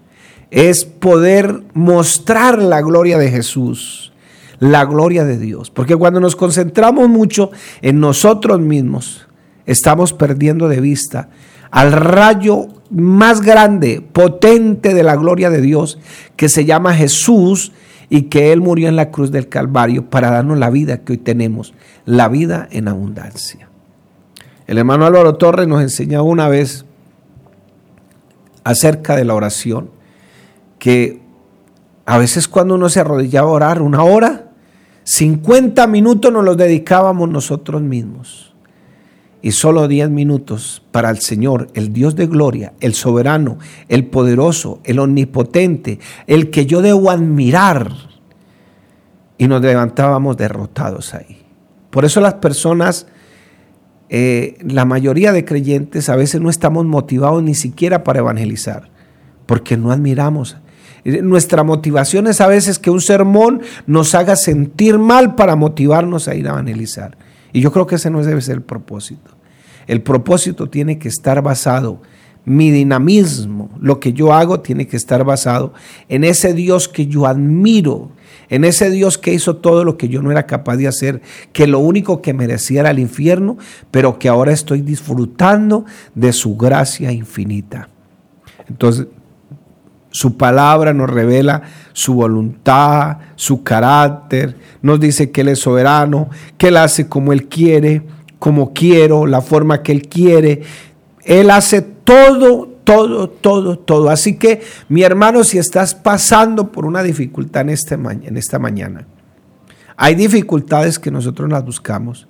es 0.51 0.85
poder 0.85 1.63
mostrar 1.73 2.61
la 2.61 2.83
gloria 2.83 3.17
de 3.17 3.31
Jesús, 3.31 4.13
la 4.59 4.85
gloria 4.85 5.25
de 5.25 5.39
Dios. 5.39 5.71
Porque 5.71 5.97
cuando 5.97 6.21
nos 6.21 6.37
concentramos 6.37 7.09
mucho 7.09 7.51
en 7.81 8.01
nosotros 8.01 8.61
mismos, 8.61 9.27
estamos 9.65 10.13
perdiendo 10.13 10.69
de 10.69 10.81
vista 10.81 11.31
al 11.71 11.93
rayo 11.93 12.67
más 12.91 13.41
grande, 13.41 14.03
potente 14.13 14.93
de 14.93 15.05
la 15.05 15.17
gloria 15.17 15.49
de 15.49 15.61
Dios, 15.61 15.99
que 16.37 16.49
se 16.49 16.65
llama 16.65 16.95
Jesús 16.95 17.73
y 18.11 18.23
que 18.23 18.53
Él 18.53 18.61
murió 18.61 18.89
en 18.89 18.97
la 18.97 19.11
cruz 19.11 19.31
del 19.31 19.49
Calvario 19.49 20.11
para 20.11 20.31
darnos 20.31 20.59
la 20.59 20.69
vida 20.69 20.99
que 20.99 21.13
hoy 21.13 21.19
tenemos, 21.19 21.73
la 22.05 22.29
vida 22.29 22.69
en 22.71 22.89
abundancia. 22.89 23.69
El 24.67 24.79
hermano 24.79 25.07
Álvaro 25.07 25.37
Torres 25.37 25.67
nos 25.67 25.81
enseñó 25.81 26.23
una 26.25 26.49
vez 26.49 26.85
acerca 28.65 29.17
de 29.17 29.25
la 29.25 29.35
oración, 29.35 29.91
que 30.79 31.23
a 32.05 32.19
veces 32.19 32.49
cuando 32.49 32.75
uno 32.75 32.89
se 32.89 33.01
arrodillaba 33.01 33.49
a 33.49 33.53
orar 33.53 33.83
una 33.83 34.03
hora, 34.03 34.51
50 35.05 35.87
minutos 35.87 36.33
nos 36.33 36.45
los 36.45 36.57
dedicábamos 36.57 37.29
nosotros 37.29 37.81
mismos 37.81 38.50
y 39.43 39.53
solo 39.53 39.89
10 39.89 40.11
minutos 40.11 40.83
para 40.91 41.11
el 41.11 41.21
Señor, 41.21 41.69
el 41.75 41.93
Dios 41.93 42.15
de 42.15 42.27
gloria, 42.27 42.75
el 42.81 42.95
soberano, 42.95 43.59
el 43.89 44.07
poderoso, 44.07 44.81
el 44.85 44.99
omnipotente, 44.99 45.99
el 46.27 46.51
que 46.51 46.67
yo 46.67 46.83
debo 46.83 47.11
admirar. 47.11 47.93
Y 49.39 49.49
nos 49.49 49.63
levantábamos 49.63 50.37
derrotados 50.37 51.15
ahí. 51.15 51.39
Por 51.89 52.05
eso 52.05 52.21
las 52.21 52.35
personas, 52.35 53.07
eh, 54.11 54.59
la 54.63 54.85
mayoría 54.85 55.33
de 55.33 55.47
creyentes, 55.47 56.11
a 56.11 56.17
veces 56.17 56.41
no 56.43 56.51
estamos 56.51 56.85
motivados 56.85 57.43
ni 57.43 57.55
siquiera 57.55 58.05
para 58.05 58.19
evangelizar, 58.19 58.91
porque 59.47 59.79
no 59.79 59.91
admiramos. 59.91 60.59
Nuestra 61.05 61.65
motivación 61.65 62.27
es 62.27 62.43
a 62.43 62.47
veces 62.47 62.79
que 62.79 62.91
un 62.91 63.01
sermón 63.01 63.63
nos 63.87 64.15
haga 64.15 64.37
sentir 64.37 64.99
mal 64.99 65.35
para 65.35 65.57
motivarnos 65.57 66.29
a 66.29 66.35
ir 66.35 66.47
a 66.47 66.51
evangelizar. 66.51 67.17
Y 67.53 67.61
yo 67.61 67.73
creo 67.73 67.87
que 67.87 67.97
ese 67.97 68.11
no 68.11 68.23
debe 68.23 68.41
ser 68.41 68.57
el 68.57 68.63
propósito. 68.63 69.33
El 69.87 70.03
propósito 70.03 70.69
tiene 70.69 70.99
que 70.99 71.09
estar 71.09 71.43
basado, 71.43 72.01
mi 72.45 72.71
dinamismo, 72.71 73.71
lo 73.81 74.01
que 74.01 74.13
yo 74.13 74.33
hago 74.33 74.61
tiene 74.61 74.87
que 74.87 74.97
estar 74.97 75.25
basado 75.25 75.75
en 76.09 76.25
ese 76.25 76.55
Dios 76.55 76.89
que 76.89 77.07
yo 77.07 77.27
admiro, 77.27 78.11
en 78.49 78.65
ese 78.65 78.91
Dios 78.91 79.19
que 79.19 79.35
hizo 79.35 79.57
todo 79.57 79.85
lo 79.85 79.97
que 79.97 80.09
yo 80.09 80.23
no 80.23 80.31
era 80.31 80.47
capaz 80.47 80.77
de 80.77 80.89
hacer, 80.89 81.21
que 81.53 81.67
lo 81.67 81.81
único 81.81 82.23
que 82.23 82.33
merecía 82.33 82.81
era 82.81 82.91
el 82.91 82.99
infierno, 82.99 83.59
pero 83.91 84.19
que 84.19 84.29
ahora 84.29 84.53
estoy 84.53 84.81
disfrutando 84.81 85.85
de 86.15 86.33
su 86.33 86.57
gracia 86.57 87.13
infinita. 87.13 87.89
Entonces, 88.69 89.07
su 90.11 90.37
palabra 90.37 90.93
nos 90.93 91.09
revela 91.09 91.63
su 91.93 92.15
voluntad, 92.15 93.19
su 93.37 93.63
carácter, 93.63 94.57
nos 94.83 94.99
dice 94.99 95.31
que 95.31 95.43
Él 95.43 95.49
es 95.49 95.61
soberano, 95.61 96.29
que 96.59 96.69
Él 96.69 96.77
hace 96.77 97.09
como 97.09 97.33
Él 97.33 97.47
quiere, 97.47 98.03
como 98.39 98.73
quiero, 98.73 99.27
la 99.27 99.41
forma 99.41 99.83
que 99.83 99.93
Él 99.93 100.09
quiere. 100.09 100.63
Él 101.25 101.51
hace 101.51 101.83
todo, 101.83 102.67
todo, 102.85 103.29
todo, 103.29 103.79
todo. 103.79 104.11
Así 104.11 104.37
que, 104.37 104.63
mi 104.89 105.03
hermano, 105.03 105.45
si 105.45 105.59
estás 105.59 105.95
pasando 105.95 106.73
por 106.73 106.87
una 106.87 107.03
dificultad 107.03 107.63
en, 107.63 107.71
este, 107.71 107.95
en 107.95 108.37
esta 108.37 108.59
mañana, 108.59 109.07
hay 109.97 110.15
dificultades 110.15 110.99
que 110.99 111.11
nosotros 111.11 111.51
las 111.51 111.65
buscamos, 111.65 112.27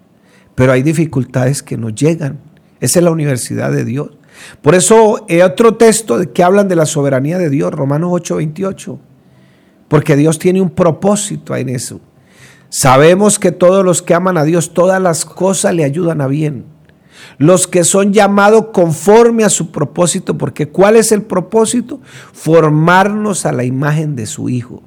pero 0.55 0.73
hay 0.73 0.83
dificultades 0.83 1.63
que 1.63 1.79
nos 1.79 1.95
llegan. 1.95 2.41
Esa 2.81 2.99
es 2.99 3.05
la 3.05 3.11
universidad 3.11 3.71
de 3.71 3.85
Dios. 3.85 4.11
Por 4.63 4.75
eso 4.75 5.25
hay 5.29 5.41
otro 5.43 5.77
texto 5.77 6.19
que 6.33 6.43
hablan 6.43 6.69
de 6.69 6.77
la 6.77 6.87
soberanía 6.87 7.39
de 7.39 7.51
Dios, 7.51 7.73
Romanos 7.73 8.11
8:28, 8.13 8.99
porque 9.89 10.17
Dios 10.17 10.39
tiene 10.39 10.61
un 10.61 10.71
propósito 10.71 11.57
en 11.57 11.69
eso. 11.69 12.01
Sabemos 12.69 13.39
que 13.39 13.51
todos 13.51 13.85
los 13.85 14.03
que 14.03 14.15
aman 14.15 14.39
a 14.39 14.45
Dios, 14.45 14.75
todas 14.75 15.03
las 15.03 15.25
cosas 15.25 15.75
le 15.75 15.85
ayudan 15.85 16.21
a 16.21 16.29
bien. 16.29 16.65
Los 17.37 17.67
que 17.67 17.85
son 17.85 18.13
llamados 18.13 18.67
conforme 18.73 19.45
a 19.45 19.51
su 19.51 19.71
propósito, 19.73 20.39
porque 20.39 20.69
¿cuál 20.69 20.97
es 20.97 21.11
el 21.11 21.23
propósito? 21.23 22.01
Formarnos 22.33 23.47
a 23.47 23.53
la 23.53 23.65
imagen 23.65 24.15
de 24.15 24.27
su 24.27 24.49
Hijo. 24.49 24.83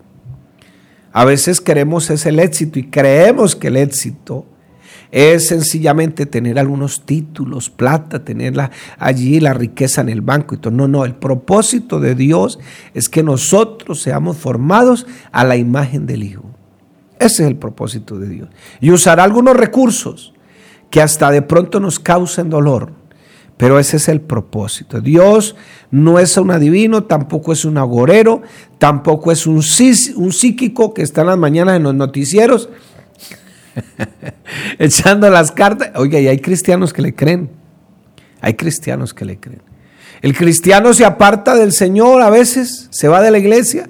A 1.12 1.26
veces 1.26 1.62
queremos 1.62 2.10
ese 2.10 2.30
éxito 2.42 2.80
y 2.80 2.89
creemos 2.89 3.56
que 3.56 3.68
el 3.68 3.78
éxito 3.78 4.46
es 5.13 5.47
sencillamente 5.47 6.26
tener 6.26 6.58
algunos 6.58 7.06
títulos, 7.06 7.69
plata, 7.69 8.26
tenerla 8.26 8.71
allí, 8.97 9.39
la 9.39 9.54
riqueza 9.54 10.02
en 10.02 10.10
el 10.10 10.21
banco 10.21 10.56
y 10.56 10.58
todo. 10.58 10.73
No, 10.73 10.88
no, 10.88 11.06
el 11.06 11.13
propósito 11.13 11.99
de 11.99 12.15
Dios 12.15 12.58
es 12.95 13.10
que 13.10 13.21
nosotros 13.21 14.02
seamos 14.02 14.38
formados 14.38 15.06
a 15.32 15.43
la 15.43 15.56
imagen 15.56 16.08
del 16.08 16.23
Hijo. 16.23 16.45
Ese 17.19 17.43
es 17.43 17.49
el 17.49 17.58
propósito 17.58 18.17
de 18.17 18.28
Dios. 18.28 18.49
Y 18.82 18.89
usará 18.89 19.23
algunos 19.23 19.56
recursos 19.56 20.34
que 20.89 20.99
hasta 20.99 21.30
de 21.30 21.43
pronto 21.43 21.80
nos 21.80 21.99
causen 21.99 22.49
dolor. 22.49 22.91
Pero 23.56 23.78
ese 23.78 23.97
es 23.97 24.10
el 24.10 24.19
propósito. 24.19 24.99
Dios 24.99 25.56
no 25.91 26.17
es 26.17 26.36
un 26.38 26.49
adivino, 26.49 27.04
tampoco 27.04 27.54
es 27.54 27.65
un 27.65 27.78
agorero, 27.78 28.41
tampoco 28.80 29.32
es 29.32 29.45
un 29.45 29.62
psíquico 29.62 30.95
que 30.95 31.04
está 31.04 31.21
en 31.21 31.28
las 31.28 31.38
mañanas 31.38 31.78
en 31.78 31.84
los 31.84 31.93
noticieros 31.93 32.69
echando 34.80 35.30
las 35.30 35.52
cartas. 35.52 35.92
Oiga, 35.96 36.20
y 36.20 36.28
hay 36.28 36.40
cristianos 36.40 36.94
que 36.94 37.02
le 37.02 37.16
creen. 37.16 37.50
Hay 38.42 38.56
cristianos 38.56 39.14
que 39.14 39.26
le 39.26 39.40
creen. 39.40 39.62
El 40.22 40.36
cristiano 40.36 40.94
se 40.94 41.06
aparta 41.06 41.56
del 41.56 41.74
Señor 41.74 42.22
a 42.22 42.30
veces, 42.30 42.88
se 42.92 43.08
va 43.08 43.22
de 43.22 43.32
la 43.32 43.40
iglesia. 43.40 43.90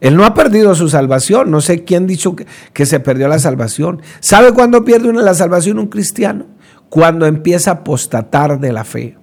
Él 0.00 0.16
no 0.16 0.24
ha 0.24 0.34
perdido 0.34 0.74
su 0.74 0.88
salvación. 0.88 1.50
No 1.50 1.60
sé 1.60 1.84
quién 1.84 2.06
dicho 2.06 2.34
que, 2.36 2.86
se 2.86 3.00
perdió 3.00 3.28
la 3.28 3.38
salvación. 3.38 4.02
¿Sabe 4.20 4.52
cuándo 4.52 4.84
pierde 4.84 5.08
una 5.08 5.22
la 5.22 5.34
salvación 5.34 5.78
un 5.78 5.86
cristiano? 5.86 6.46
Cuando 6.88 7.24
empieza 7.24 7.70
a 7.70 7.74
apostatar 7.74 8.58
de 8.60 8.72
la 8.72 8.84
fe 8.84 9.16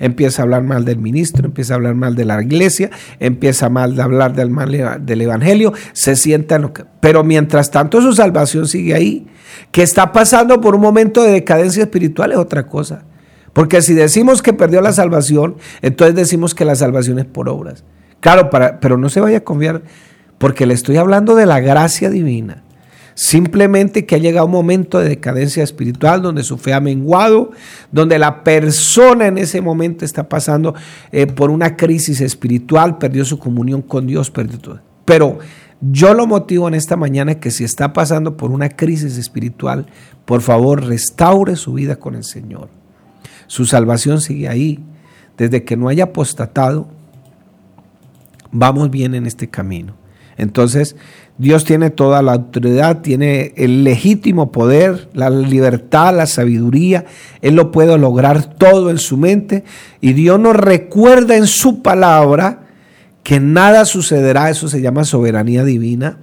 empieza 0.00 0.42
a 0.42 0.44
hablar 0.44 0.64
mal 0.64 0.84
del 0.84 0.98
ministro, 0.98 1.46
empieza 1.46 1.74
a 1.74 1.76
hablar 1.76 1.94
mal 1.94 2.16
de 2.16 2.24
la 2.24 2.42
iglesia, 2.42 2.90
empieza 3.20 3.68
mal 3.68 3.94
de 3.94 4.02
hablar 4.02 4.34
del, 4.34 4.50
mal 4.50 4.70
del 5.00 5.20
evangelio, 5.20 5.72
se 5.92 6.16
sienta 6.16 6.56
en 6.56 6.62
lo 6.62 6.72
que... 6.72 6.84
Pero 7.00 7.22
mientras 7.22 7.70
tanto 7.70 8.02
su 8.02 8.12
salvación 8.14 8.66
sigue 8.66 8.94
ahí. 8.94 9.26
Que 9.70 9.82
está 9.82 10.10
pasando 10.12 10.60
por 10.60 10.74
un 10.74 10.80
momento 10.80 11.22
de 11.22 11.30
decadencia 11.30 11.84
espiritual 11.84 12.32
es 12.32 12.38
otra 12.38 12.66
cosa. 12.66 13.04
Porque 13.52 13.82
si 13.82 13.94
decimos 13.94 14.42
que 14.42 14.52
perdió 14.52 14.80
la 14.80 14.92
salvación, 14.92 15.56
entonces 15.82 16.16
decimos 16.16 16.54
que 16.54 16.64
la 16.64 16.74
salvación 16.74 17.18
es 17.18 17.26
por 17.26 17.48
obras. 17.48 17.84
Claro, 18.20 18.50
para, 18.50 18.80
pero 18.80 18.96
no 18.96 19.08
se 19.08 19.20
vaya 19.20 19.38
a 19.38 19.44
confiar, 19.44 19.82
porque 20.38 20.66
le 20.66 20.74
estoy 20.74 20.96
hablando 20.96 21.34
de 21.34 21.46
la 21.46 21.60
gracia 21.60 22.10
divina. 22.10 22.62
Simplemente 23.22 24.06
que 24.06 24.14
ha 24.14 24.18
llegado 24.18 24.46
un 24.46 24.52
momento 24.52 24.98
de 24.98 25.10
decadencia 25.10 25.62
espiritual 25.62 26.22
donde 26.22 26.42
su 26.42 26.56
fe 26.56 26.72
ha 26.72 26.80
menguado, 26.80 27.50
donde 27.92 28.18
la 28.18 28.42
persona 28.42 29.26
en 29.26 29.36
ese 29.36 29.60
momento 29.60 30.06
está 30.06 30.26
pasando 30.26 30.74
eh, 31.12 31.26
por 31.26 31.50
una 31.50 31.76
crisis 31.76 32.22
espiritual, 32.22 32.96
perdió 32.96 33.26
su 33.26 33.38
comunión 33.38 33.82
con 33.82 34.06
Dios, 34.06 34.30
perdió 34.30 34.58
todo. 34.58 34.80
Pero 35.04 35.38
yo 35.82 36.14
lo 36.14 36.26
motivo 36.26 36.66
en 36.66 36.72
esta 36.72 36.96
mañana 36.96 37.34
que 37.34 37.50
si 37.50 37.62
está 37.62 37.92
pasando 37.92 38.38
por 38.38 38.52
una 38.52 38.70
crisis 38.70 39.18
espiritual, 39.18 39.84
por 40.24 40.40
favor 40.40 40.82
restaure 40.86 41.56
su 41.56 41.74
vida 41.74 41.96
con 41.96 42.14
el 42.14 42.24
Señor. 42.24 42.70
Su 43.48 43.66
salvación 43.66 44.22
sigue 44.22 44.48
ahí. 44.48 44.82
Desde 45.36 45.62
que 45.64 45.76
no 45.76 45.88
haya 45.88 46.04
apostatado, 46.04 46.88
vamos 48.50 48.90
bien 48.90 49.14
en 49.14 49.26
este 49.26 49.50
camino. 49.50 49.99
Entonces, 50.40 50.96
Dios 51.36 51.64
tiene 51.64 51.90
toda 51.90 52.22
la 52.22 52.32
autoridad, 52.32 53.02
tiene 53.02 53.52
el 53.56 53.84
legítimo 53.84 54.50
poder, 54.50 55.08
la 55.12 55.28
libertad, 55.28 56.16
la 56.16 56.26
sabiduría. 56.26 57.04
Él 57.42 57.56
lo 57.56 57.70
puede 57.70 57.96
lograr 57.98 58.54
todo 58.56 58.90
en 58.90 58.98
su 58.98 59.16
mente. 59.16 59.64
Y 60.00 60.14
Dios 60.14 60.40
nos 60.40 60.56
recuerda 60.56 61.36
en 61.36 61.46
su 61.46 61.82
palabra 61.82 62.66
que 63.22 63.38
nada 63.38 63.84
sucederá. 63.84 64.48
Eso 64.48 64.68
se 64.68 64.80
llama 64.80 65.04
soberanía 65.04 65.62
divina. 65.62 66.18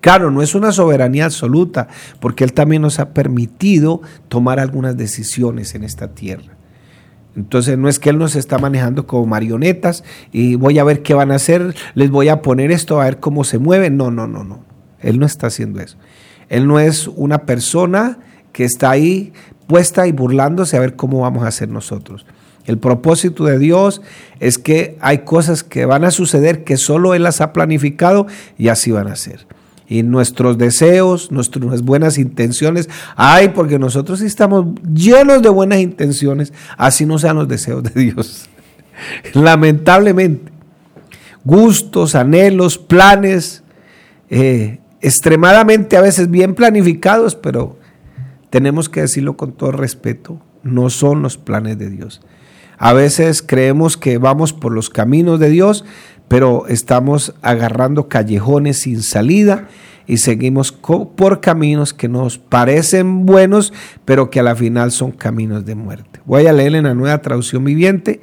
Claro, 0.00 0.30
no 0.30 0.42
es 0.42 0.54
una 0.54 0.72
soberanía 0.72 1.26
absoluta, 1.26 1.88
porque 2.20 2.44
Él 2.44 2.52
también 2.52 2.82
nos 2.82 3.00
ha 3.00 3.10
permitido 3.12 4.00
tomar 4.28 4.60
algunas 4.60 4.96
decisiones 4.96 5.74
en 5.74 5.84
esta 5.84 6.08
tierra. 6.08 6.57
Entonces 7.38 7.78
no 7.78 7.88
es 7.88 8.00
que 8.00 8.10
Él 8.10 8.18
nos 8.18 8.34
está 8.34 8.58
manejando 8.58 9.06
como 9.06 9.24
marionetas 9.24 10.02
y 10.32 10.56
voy 10.56 10.80
a 10.80 10.84
ver 10.84 11.02
qué 11.02 11.14
van 11.14 11.30
a 11.30 11.36
hacer, 11.36 11.76
les 11.94 12.10
voy 12.10 12.28
a 12.28 12.42
poner 12.42 12.72
esto 12.72 13.00
a 13.00 13.04
ver 13.04 13.20
cómo 13.20 13.44
se 13.44 13.58
mueven. 13.58 13.96
No, 13.96 14.10
no, 14.10 14.26
no, 14.26 14.42
no. 14.42 14.64
Él 14.98 15.20
no 15.20 15.26
está 15.26 15.46
haciendo 15.46 15.80
eso. 15.80 15.96
Él 16.48 16.66
no 16.66 16.80
es 16.80 17.06
una 17.06 17.46
persona 17.46 18.18
que 18.52 18.64
está 18.64 18.90
ahí 18.90 19.32
puesta 19.68 20.08
y 20.08 20.12
burlándose 20.12 20.76
a 20.76 20.80
ver 20.80 20.96
cómo 20.96 21.20
vamos 21.20 21.44
a 21.44 21.48
hacer 21.48 21.68
nosotros. 21.68 22.26
El 22.66 22.78
propósito 22.78 23.44
de 23.44 23.60
Dios 23.60 24.02
es 24.40 24.58
que 24.58 24.98
hay 25.00 25.18
cosas 25.18 25.62
que 25.62 25.84
van 25.86 26.04
a 26.04 26.10
suceder 26.10 26.64
que 26.64 26.76
solo 26.76 27.14
Él 27.14 27.22
las 27.22 27.40
ha 27.40 27.52
planificado 27.52 28.26
y 28.58 28.66
así 28.66 28.90
van 28.90 29.06
a 29.06 29.14
ser 29.14 29.46
y 29.88 30.02
nuestros 30.02 30.58
deseos, 30.58 31.32
nuestras 31.32 31.82
buenas 31.82 32.18
intenciones. 32.18 32.88
Ay, 33.16 33.50
porque 33.50 33.78
nosotros 33.78 34.20
estamos 34.20 34.66
llenos 34.92 35.42
de 35.42 35.48
buenas 35.48 35.80
intenciones, 35.80 36.52
así 36.76 37.06
no 37.06 37.18
sean 37.18 37.36
los 37.36 37.48
deseos 37.48 37.82
de 37.82 38.00
Dios. 38.00 38.48
Lamentablemente, 39.32 40.52
gustos, 41.44 42.14
anhelos, 42.14 42.76
planes, 42.76 43.62
eh, 44.28 44.80
extremadamente 45.00 45.96
a 45.96 46.02
veces 46.02 46.30
bien 46.30 46.54
planificados, 46.54 47.34
pero 47.34 47.78
tenemos 48.50 48.88
que 48.88 49.00
decirlo 49.00 49.36
con 49.36 49.52
todo 49.52 49.72
respeto, 49.72 50.40
no 50.62 50.90
son 50.90 51.22
los 51.22 51.38
planes 51.38 51.78
de 51.78 51.88
Dios. 51.88 52.20
A 52.78 52.92
veces 52.92 53.42
creemos 53.42 53.96
que 53.96 54.18
vamos 54.18 54.52
por 54.52 54.72
los 54.72 54.88
caminos 54.90 55.40
de 55.40 55.50
Dios, 55.50 55.84
pero 56.28 56.66
estamos 56.68 57.34
agarrando 57.42 58.08
callejones 58.08 58.80
sin 58.80 59.02
salida 59.02 59.68
y 60.06 60.18
seguimos 60.18 60.72
por 60.72 61.40
caminos 61.40 61.92
que 61.92 62.08
nos 62.08 62.38
parecen 62.38 63.26
buenos, 63.26 63.72
pero 64.04 64.30
que 64.30 64.40
a 64.40 64.42
la 64.42 64.56
final 64.56 64.90
son 64.90 65.12
caminos 65.12 65.66
de 65.66 65.74
muerte. 65.74 66.20
Voy 66.24 66.46
a 66.46 66.52
leer 66.52 66.74
en 66.76 66.84
la 66.84 66.94
nueva 66.94 67.20
traducción 67.20 67.64
viviente. 67.64 68.20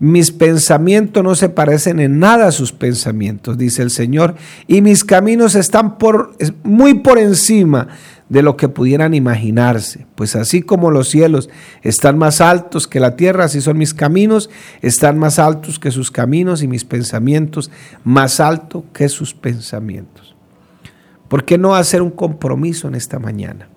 Mis 0.00 0.30
pensamientos 0.30 1.22
no 1.22 1.34
se 1.34 1.50
parecen 1.50 2.00
en 2.00 2.18
nada 2.18 2.48
a 2.48 2.52
sus 2.52 2.72
pensamientos, 2.72 3.56
dice 3.58 3.82
el 3.82 3.90
Señor, 3.90 4.34
y 4.66 4.80
mis 4.80 5.04
caminos 5.04 5.54
están 5.54 5.98
por, 5.98 6.36
muy 6.62 6.94
por 6.94 7.18
encima 7.18 7.88
de 8.28 8.42
lo 8.42 8.56
que 8.56 8.68
pudieran 8.68 9.14
imaginarse. 9.14 10.06
Pues 10.14 10.36
así 10.36 10.62
como 10.62 10.90
los 10.90 11.08
cielos 11.08 11.50
están 11.82 12.18
más 12.18 12.40
altos 12.40 12.86
que 12.86 13.00
la 13.00 13.16
tierra, 13.16 13.44
así 13.44 13.60
son 13.60 13.78
mis 13.78 13.94
caminos, 13.94 14.50
están 14.82 15.18
más 15.18 15.38
altos 15.38 15.78
que 15.78 15.90
sus 15.90 16.10
caminos 16.10 16.62
y 16.62 16.68
mis 16.68 16.84
pensamientos 16.84 17.70
más 18.02 18.40
altos 18.40 18.84
que 18.92 19.08
sus 19.08 19.34
pensamientos. 19.34 20.34
¿Por 21.28 21.44
qué 21.44 21.58
no 21.58 21.74
hacer 21.74 22.02
un 22.02 22.10
compromiso 22.10 22.88
en 22.88 22.94
esta 22.94 23.18
mañana? 23.18 23.68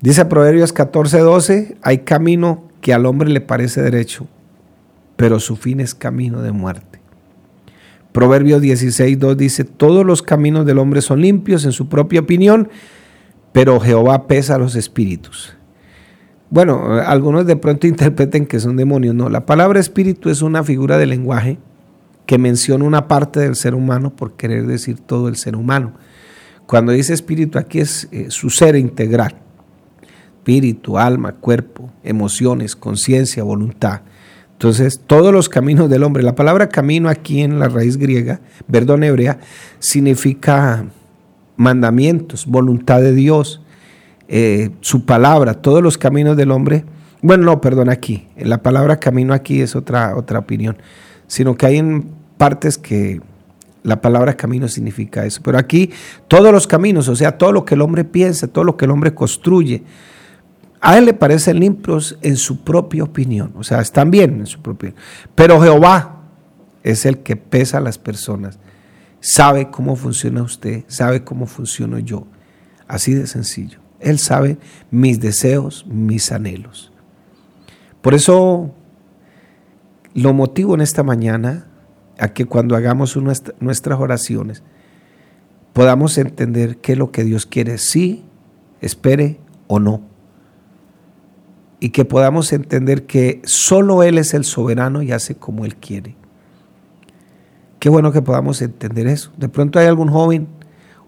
Dice 0.00 0.24
Proverbios 0.26 0.72
14, 0.72 1.20
12, 1.20 1.76
hay 1.80 1.98
camino 2.00 2.68
que 2.80 2.92
al 2.92 3.06
hombre 3.06 3.30
le 3.30 3.40
parece 3.40 3.80
derecho, 3.80 4.28
pero 5.16 5.40
su 5.40 5.56
fin 5.56 5.80
es 5.80 5.94
camino 5.94 6.42
de 6.42 6.52
muerte. 6.52 6.93
Proverbios 8.14 8.62
16, 8.62 9.18
2 9.18 9.36
dice, 9.36 9.64
todos 9.64 10.06
los 10.06 10.22
caminos 10.22 10.64
del 10.64 10.78
hombre 10.78 11.02
son 11.02 11.20
limpios 11.20 11.64
en 11.64 11.72
su 11.72 11.88
propia 11.88 12.20
opinión, 12.20 12.68
pero 13.52 13.80
Jehová 13.80 14.28
pesa 14.28 14.56
los 14.56 14.76
espíritus. 14.76 15.56
Bueno, 16.48 17.00
algunos 17.04 17.44
de 17.44 17.56
pronto 17.56 17.86
interpreten 17.88 18.46
que 18.46 18.60
son 18.60 18.76
demonios. 18.76 19.16
No, 19.16 19.28
la 19.28 19.44
palabra 19.46 19.80
espíritu 19.80 20.30
es 20.30 20.42
una 20.42 20.62
figura 20.62 20.96
de 20.96 21.06
lenguaje 21.06 21.58
que 22.24 22.38
menciona 22.38 22.84
una 22.84 23.08
parte 23.08 23.40
del 23.40 23.56
ser 23.56 23.74
humano 23.74 24.14
por 24.14 24.34
querer 24.34 24.68
decir 24.68 25.00
todo 25.00 25.26
el 25.26 25.34
ser 25.34 25.56
humano. 25.56 25.94
Cuando 26.66 26.92
dice 26.92 27.14
espíritu 27.14 27.58
aquí 27.58 27.80
es 27.80 28.08
eh, 28.12 28.26
su 28.28 28.48
ser 28.48 28.76
integral 28.76 29.40
espíritu, 30.44 30.98
alma, 30.98 31.32
cuerpo, 31.32 31.90
emociones, 32.02 32.76
conciencia, 32.76 33.42
voluntad. 33.42 34.02
Entonces, 34.54 35.00
todos 35.06 35.32
los 35.32 35.48
caminos 35.48 35.90
del 35.90 36.04
hombre. 36.04 36.22
La 36.22 36.34
palabra 36.34 36.68
camino 36.68 37.08
aquí 37.08 37.42
en 37.42 37.58
la 37.58 37.68
raíz 37.68 37.96
griega, 37.96 38.40
perdón, 38.70 39.04
hebrea, 39.04 39.38
significa 39.78 40.86
mandamientos, 41.56 42.46
voluntad 42.46 43.00
de 43.00 43.12
Dios, 43.12 43.60
eh, 44.28 44.70
su 44.80 45.04
palabra, 45.04 45.54
todos 45.54 45.82
los 45.82 45.98
caminos 45.98 46.36
del 46.36 46.50
hombre. 46.50 46.84
Bueno, 47.20 47.44
no, 47.44 47.60
perdón, 47.60 47.90
aquí. 47.90 48.28
La 48.36 48.62
palabra 48.62 48.98
camino 48.98 49.34
aquí 49.34 49.60
es 49.60 49.76
otra, 49.76 50.16
otra 50.16 50.38
opinión, 50.38 50.76
sino 51.26 51.56
que 51.56 51.66
hay 51.66 51.78
en 51.78 52.06
partes 52.38 52.78
que 52.78 53.20
la 53.82 54.00
palabra 54.00 54.34
camino 54.34 54.68
significa 54.68 55.26
eso. 55.26 55.40
Pero 55.44 55.58
aquí 55.58 55.90
todos 56.28 56.52
los 56.52 56.66
caminos, 56.66 57.08
o 57.08 57.16
sea, 57.16 57.38
todo 57.38 57.52
lo 57.52 57.64
que 57.64 57.74
el 57.74 57.82
hombre 57.82 58.04
piensa, 58.04 58.46
todo 58.46 58.64
lo 58.64 58.76
que 58.76 58.86
el 58.86 58.92
hombre 58.92 59.14
construye, 59.14 59.82
a 60.86 60.98
él 60.98 61.06
le 61.06 61.14
parecen 61.14 61.60
limpios 61.60 62.18
en 62.20 62.36
su 62.36 62.62
propia 62.62 63.04
opinión, 63.04 63.54
o 63.56 63.64
sea, 63.64 63.80
están 63.80 64.10
bien 64.10 64.40
en 64.40 64.46
su 64.46 64.60
propia 64.60 64.90
opinión. 64.90 65.08
Pero 65.34 65.58
Jehová 65.62 66.24
es 66.82 67.06
el 67.06 67.20
que 67.20 67.36
pesa 67.36 67.78
a 67.78 67.80
las 67.80 67.96
personas, 67.96 68.58
sabe 69.18 69.70
cómo 69.70 69.96
funciona 69.96 70.42
usted, 70.42 70.84
sabe 70.86 71.24
cómo 71.24 71.46
funciono 71.46 71.98
yo, 72.00 72.26
así 72.86 73.14
de 73.14 73.26
sencillo. 73.26 73.78
Él 73.98 74.18
sabe 74.18 74.58
mis 74.90 75.20
deseos, 75.20 75.86
mis 75.88 76.30
anhelos. 76.30 76.92
Por 78.02 78.12
eso 78.12 78.74
lo 80.12 80.34
motivo 80.34 80.74
en 80.74 80.82
esta 80.82 81.02
mañana 81.02 81.66
a 82.18 82.34
que 82.34 82.44
cuando 82.44 82.76
hagamos 82.76 83.16
nuestras 83.16 83.98
oraciones 83.98 84.62
podamos 85.72 86.18
entender 86.18 86.76
qué 86.76 86.92
es 86.92 86.98
lo 86.98 87.10
que 87.10 87.24
Dios 87.24 87.46
quiere, 87.46 87.78
sí, 87.78 88.26
espere 88.82 89.40
o 89.66 89.80
no 89.80 90.12
y 91.84 91.90
que 91.90 92.06
podamos 92.06 92.50
entender 92.54 93.04
que 93.04 93.42
solo 93.44 94.02
Él 94.02 94.16
es 94.16 94.32
el 94.32 94.44
soberano 94.44 95.02
y 95.02 95.12
hace 95.12 95.34
como 95.34 95.66
Él 95.66 95.76
quiere. 95.76 96.16
Qué 97.78 97.90
bueno 97.90 98.10
que 98.10 98.22
podamos 98.22 98.62
entender 98.62 99.06
eso. 99.06 99.32
De 99.36 99.50
pronto 99.50 99.78
hay 99.78 99.84
algún 99.84 100.08
joven 100.08 100.48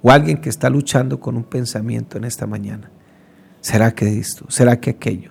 o 0.03 0.11
alguien 0.11 0.37
que 0.37 0.51
está 0.51 0.69
luchando 0.69 1.19
con 1.19 1.35
un 1.39 1.45
pensamiento 1.45 2.19
en 2.19 2.25
esta 2.25 2.47
mañana. 2.47 2.91
¿Será 3.62 3.95
que 3.95 4.19
esto? 4.19 4.45
¿Será 4.51 4.79
que 4.79 4.91
aquello? 4.91 5.31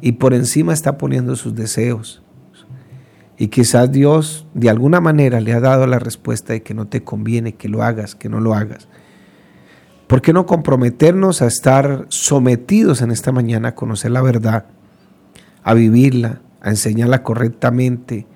Y 0.00 0.12
por 0.12 0.32
encima 0.32 0.72
está 0.72 0.96
poniendo 0.96 1.34
sus 1.34 1.56
deseos. 1.56 2.22
Y 3.36 3.48
quizás 3.48 3.90
Dios 3.90 4.46
de 4.54 4.70
alguna 4.70 5.00
manera 5.00 5.40
le 5.40 5.54
ha 5.54 5.60
dado 5.60 5.88
la 5.88 5.98
respuesta 5.98 6.52
de 6.52 6.62
que 6.62 6.74
no 6.74 6.86
te 6.86 7.02
conviene 7.02 7.56
que 7.56 7.68
lo 7.68 7.82
hagas, 7.82 8.14
que 8.14 8.28
no 8.28 8.38
lo 8.38 8.54
hagas. 8.54 8.86
¿Por 10.08 10.22
qué 10.22 10.32
no 10.32 10.46
comprometernos 10.46 11.42
a 11.42 11.46
estar 11.46 12.06
sometidos 12.08 13.02
en 13.02 13.10
esta 13.10 13.30
mañana 13.30 13.68
a 13.68 13.74
conocer 13.74 14.10
la 14.10 14.22
verdad, 14.22 14.64
a 15.62 15.74
vivirla, 15.74 16.40
a 16.62 16.70
enseñarla 16.70 17.22
correctamente? 17.22 18.26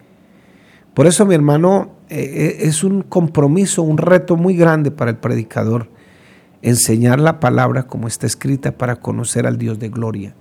Por 0.92 1.06
eso, 1.06 1.24
mi 1.24 1.34
hermano, 1.34 1.92
eh, 2.10 2.20
eh, 2.20 2.56
es 2.68 2.84
un 2.84 3.00
compromiso, 3.00 3.82
un 3.82 3.96
reto 3.96 4.36
muy 4.36 4.54
grande 4.54 4.90
para 4.90 5.12
el 5.12 5.16
predicador, 5.16 5.88
enseñar 6.60 7.18
la 7.20 7.40
palabra 7.40 7.84
como 7.84 8.06
está 8.06 8.26
escrita 8.26 8.72
para 8.72 8.96
conocer 8.96 9.46
al 9.46 9.56
Dios 9.56 9.78
de 9.78 9.88
gloria. 9.88 10.34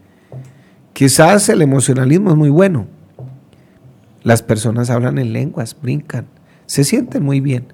Quizás 0.91 1.47
el 1.47 1.61
emocionalismo 1.61 2.31
es 2.31 2.35
muy 2.35 2.49
bueno. 2.49 2.87
Las 4.23 4.41
personas 4.41 4.89
hablan 4.89 5.17
en 5.17 5.31
lenguas, 5.31 5.77
brincan, 5.81 6.27
se 6.65 6.83
sienten 6.83 7.23
muy 7.23 7.39
bien, 7.39 7.67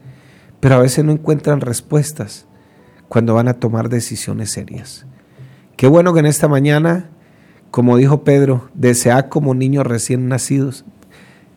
pero 0.60 0.76
a 0.76 0.80
veces 0.80 1.04
no 1.04 1.12
encuentran 1.12 1.60
respuestas 1.60 2.46
cuando 3.10 3.34
van 3.34 3.48
a 3.48 3.56
tomar 3.56 3.90
decisiones 3.90 4.52
serias. 4.52 5.06
Qué 5.76 5.88
bueno 5.88 6.14
que 6.14 6.20
en 6.20 6.26
esta 6.26 6.48
mañana, 6.48 7.10
como 7.72 7.98
dijo 7.98 8.24
Pedro, 8.24 8.70
desea 8.74 9.30
como 9.30 9.54
niños 9.54 9.86
recién 9.86 10.28
nacidos 10.28 10.86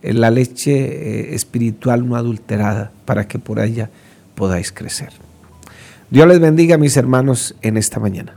la 0.03 0.31
leche 0.31 0.73
eh, 0.73 1.35
espiritual 1.35 2.09
no 2.09 2.17
adulterada 2.17 2.91
para 3.05 3.29
que 3.29 3.39
por 3.39 3.59
ella 3.59 3.91
podáis 4.35 4.73
crecer. 4.73 5.11
Dios 6.11 6.27
les 6.27 6.41
bendiga, 6.41 6.79
mis 6.79 6.97
hermanos, 6.97 7.55
en 7.63 7.77
esta 7.77 8.01
mañana. 8.01 8.35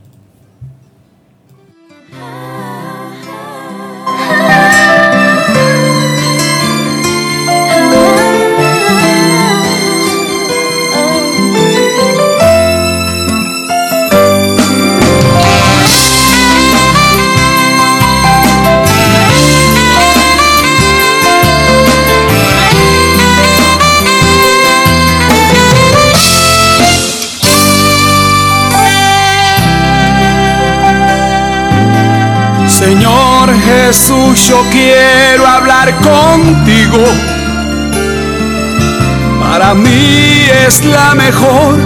Para 39.54 39.76
mí 39.76 40.48
es 40.66 40.84
la 40.84 41.14
mejor 41.14 41.78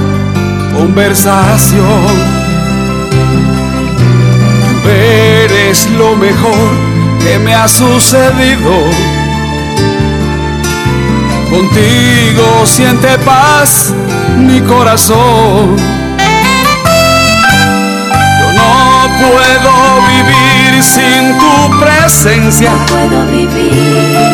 conversación. 0.73 2.07
Tú 4.81 4.89
eres 4.89 5.89
lo 5.89 6.15
mejor 6.15 6.69
que 7.19 7.37
me 7.39 7.53
ha 7.53 7.67
sucedido. 7.67 8.71
Contigo 11.49 12.65
siente 12.65 13.19
paz 13.25 13.93
mi 14.37 14.61
corazón. 14.61 15.75
Yo 18.39 18.53
no 18.53 19.09
puedo 19.19 19.73
vivir 20.07 20.56
sin 20.81 21.37
tu 21.37 21.79
presencia. 21.79 22.71
No 22.71 22.85
puedo 22.85 23.25
vivir. 23.27 24.33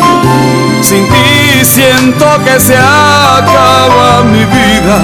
Sin 0.82 1.06
ti 1.08 1.64
siento 1.64 2.26
que 2.44 2.60
se 2.60 2.76
acaba 2.76 4.22
mi 4.24 4.44
vida. 4.44 4.98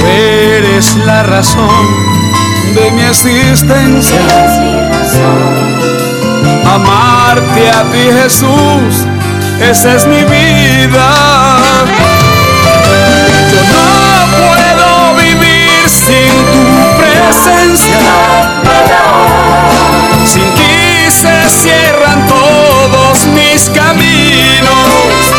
Tú 0.00 0.06
eres 0.06 0.96
la 0.96 1.22
razón 1.22 1.86
de 2.74 2.90
mi 2.92 3.02
existencia. 3.02 4.20
Eres 4.20 4.58
mi 4.60 4.80
razón. 4.92 5.68
Amarte 6.64 7.70
a 7.70 7.82
ti 7.90 8.10
Jesús, 8.22 9.06
esa 9.60 9.94
es 9.94 10.06
mi 10.06 10.22
vida. 10.24 11.08
Sin 20.24 20.50
ti 20.54 21.10
se 21.10 21.48
cierran 21.48 22.26
todos 22.26 23.26
mis 23.26 23.70
caminos. 23.70 25.32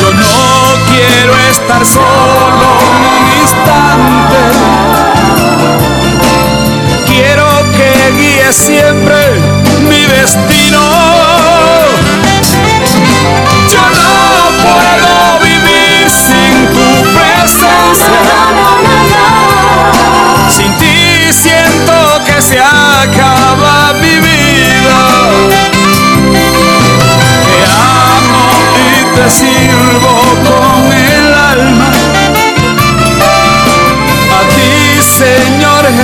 Yo 0.00 0.12
no 0.14 0.74
quiero 0.90 1.32
estar 1.50 1.86
solo 1.86 2.68
un 2.90 3.40
instante. 3.40 4.40
Quiero 7.06 7.46
que 7.76 7.90
guíes 8.16 8.56
siempre. 8.56 9.17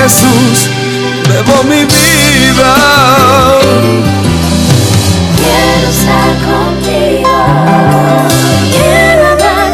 Jesús, 0.05 0.69
debo 1.31 1.65
mi 1.65 1.83
vida. 1.87 2.75
Quiero 5.39 5.89
estar 5.89 6.33
contigo. 6.45 7.37
Quiero 8.71 9.23
hablar 9.33 9.71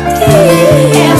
contigo. 0.00 1.13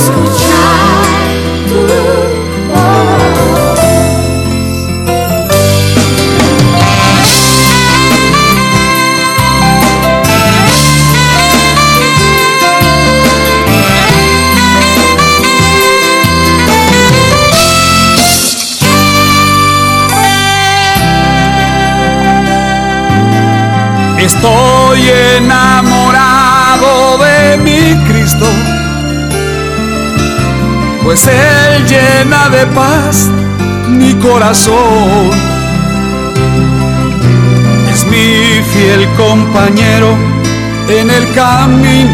Enamorado 25.36 27.18
de 27.18 27.58
mi 27.58 27.94
Cristo, 28.08 28.46
pues 31.02 31.26
Él 31.26 31.84
llena 31.86 32.48
de 32.48 32.66
paz 32.68 33.28
mi 33.88 34.14
corazón. 34.14 35.30
Es 37.92 38.04
mi 38.06 38.62
fiel 38.72 39.06
compañero 39.16 40.16
en 40.88 41.10
el 41.10 41.32
camino, 41.32 42.10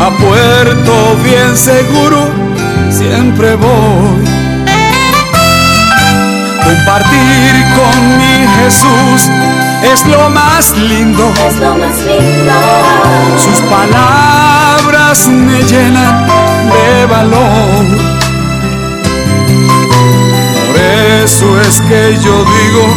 a 0.00 0.10
puerto 0.10 1.16
bien 1.24 1.56
seguro 1.56 2.28
siempre 2.90 3.54
voy. 3.56 4.24
Compartir 6.64 7.64
con 7.76 8.18
mi 8.18 8.47
Jesús 8.68 9.30
es 9.82 10.04
lo 10.04 10.28
más 10.28 10.76
lindo. 10.76 11.32
Es 11.48 11.56
lo 11.56 11.74
más 11.74 11.96
lindo. 12.00 12.52
Sus 13.42 13.60
palabras 13.62 15.26
me 15.26 15.62
llenan 15.62 16.26
de 16.26 17.06
valor. 17.06 17.86
Por 20.66 20.76
eso 21.24 21.58
es 21.62 21.80
que 21.80 22.18
yo 22.22 22.44
digo 22.44 22.94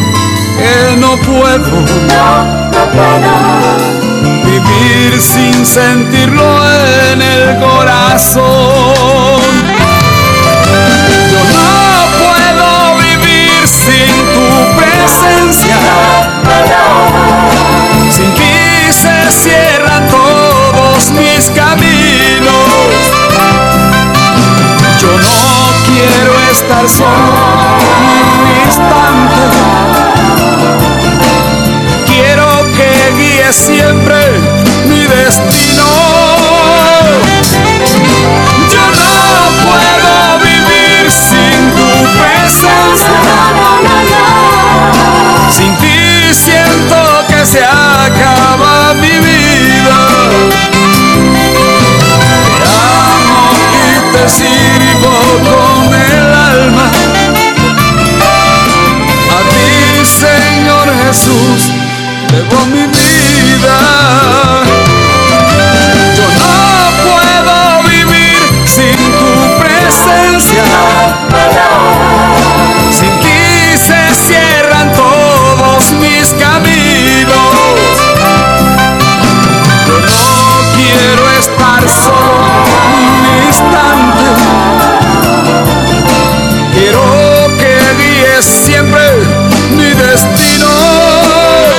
que 0.58 0.98
no 0.98 1.16
puedo 1.20 1.72
No, 2.16 2.44
no 2.74 2.84
puedo. 2.92 3.34
vivir 4.44 5.22
sin 5.22 5.66
sentirlo 5.66 6.50
en 7.14 7.22
el 7.22 7.60
corazón. 7.62 8.44
Yo 11.32 11.42
no 11.56 11.72
puedo 12.20 12.98
vivir 12.98 13.66
sin 13.66 14.21
presencia. 14.78 15.78
Sin 18.10 18.34
ti 18.34 18.92
se 18.92 19.32
cierran 19.32 20.08
todos 20.08 21.12
mis 21.12 21.50
caminos. 21.52 23.02
Yo 25.02 25.12
no 25.18 25.74
quiero 25.86 26.34
estar 26.52 26.88
solo 26.88 27.34
ni 28.02 28.14
un 28.32 28.66
instante. 28.66 29.44
Quiero 32.06 32.48
que 32.76 33.14
guíe 33.18 33.54
siempre 33.54 34.40
mi 34.86 35.02
destino. 35.08 36.21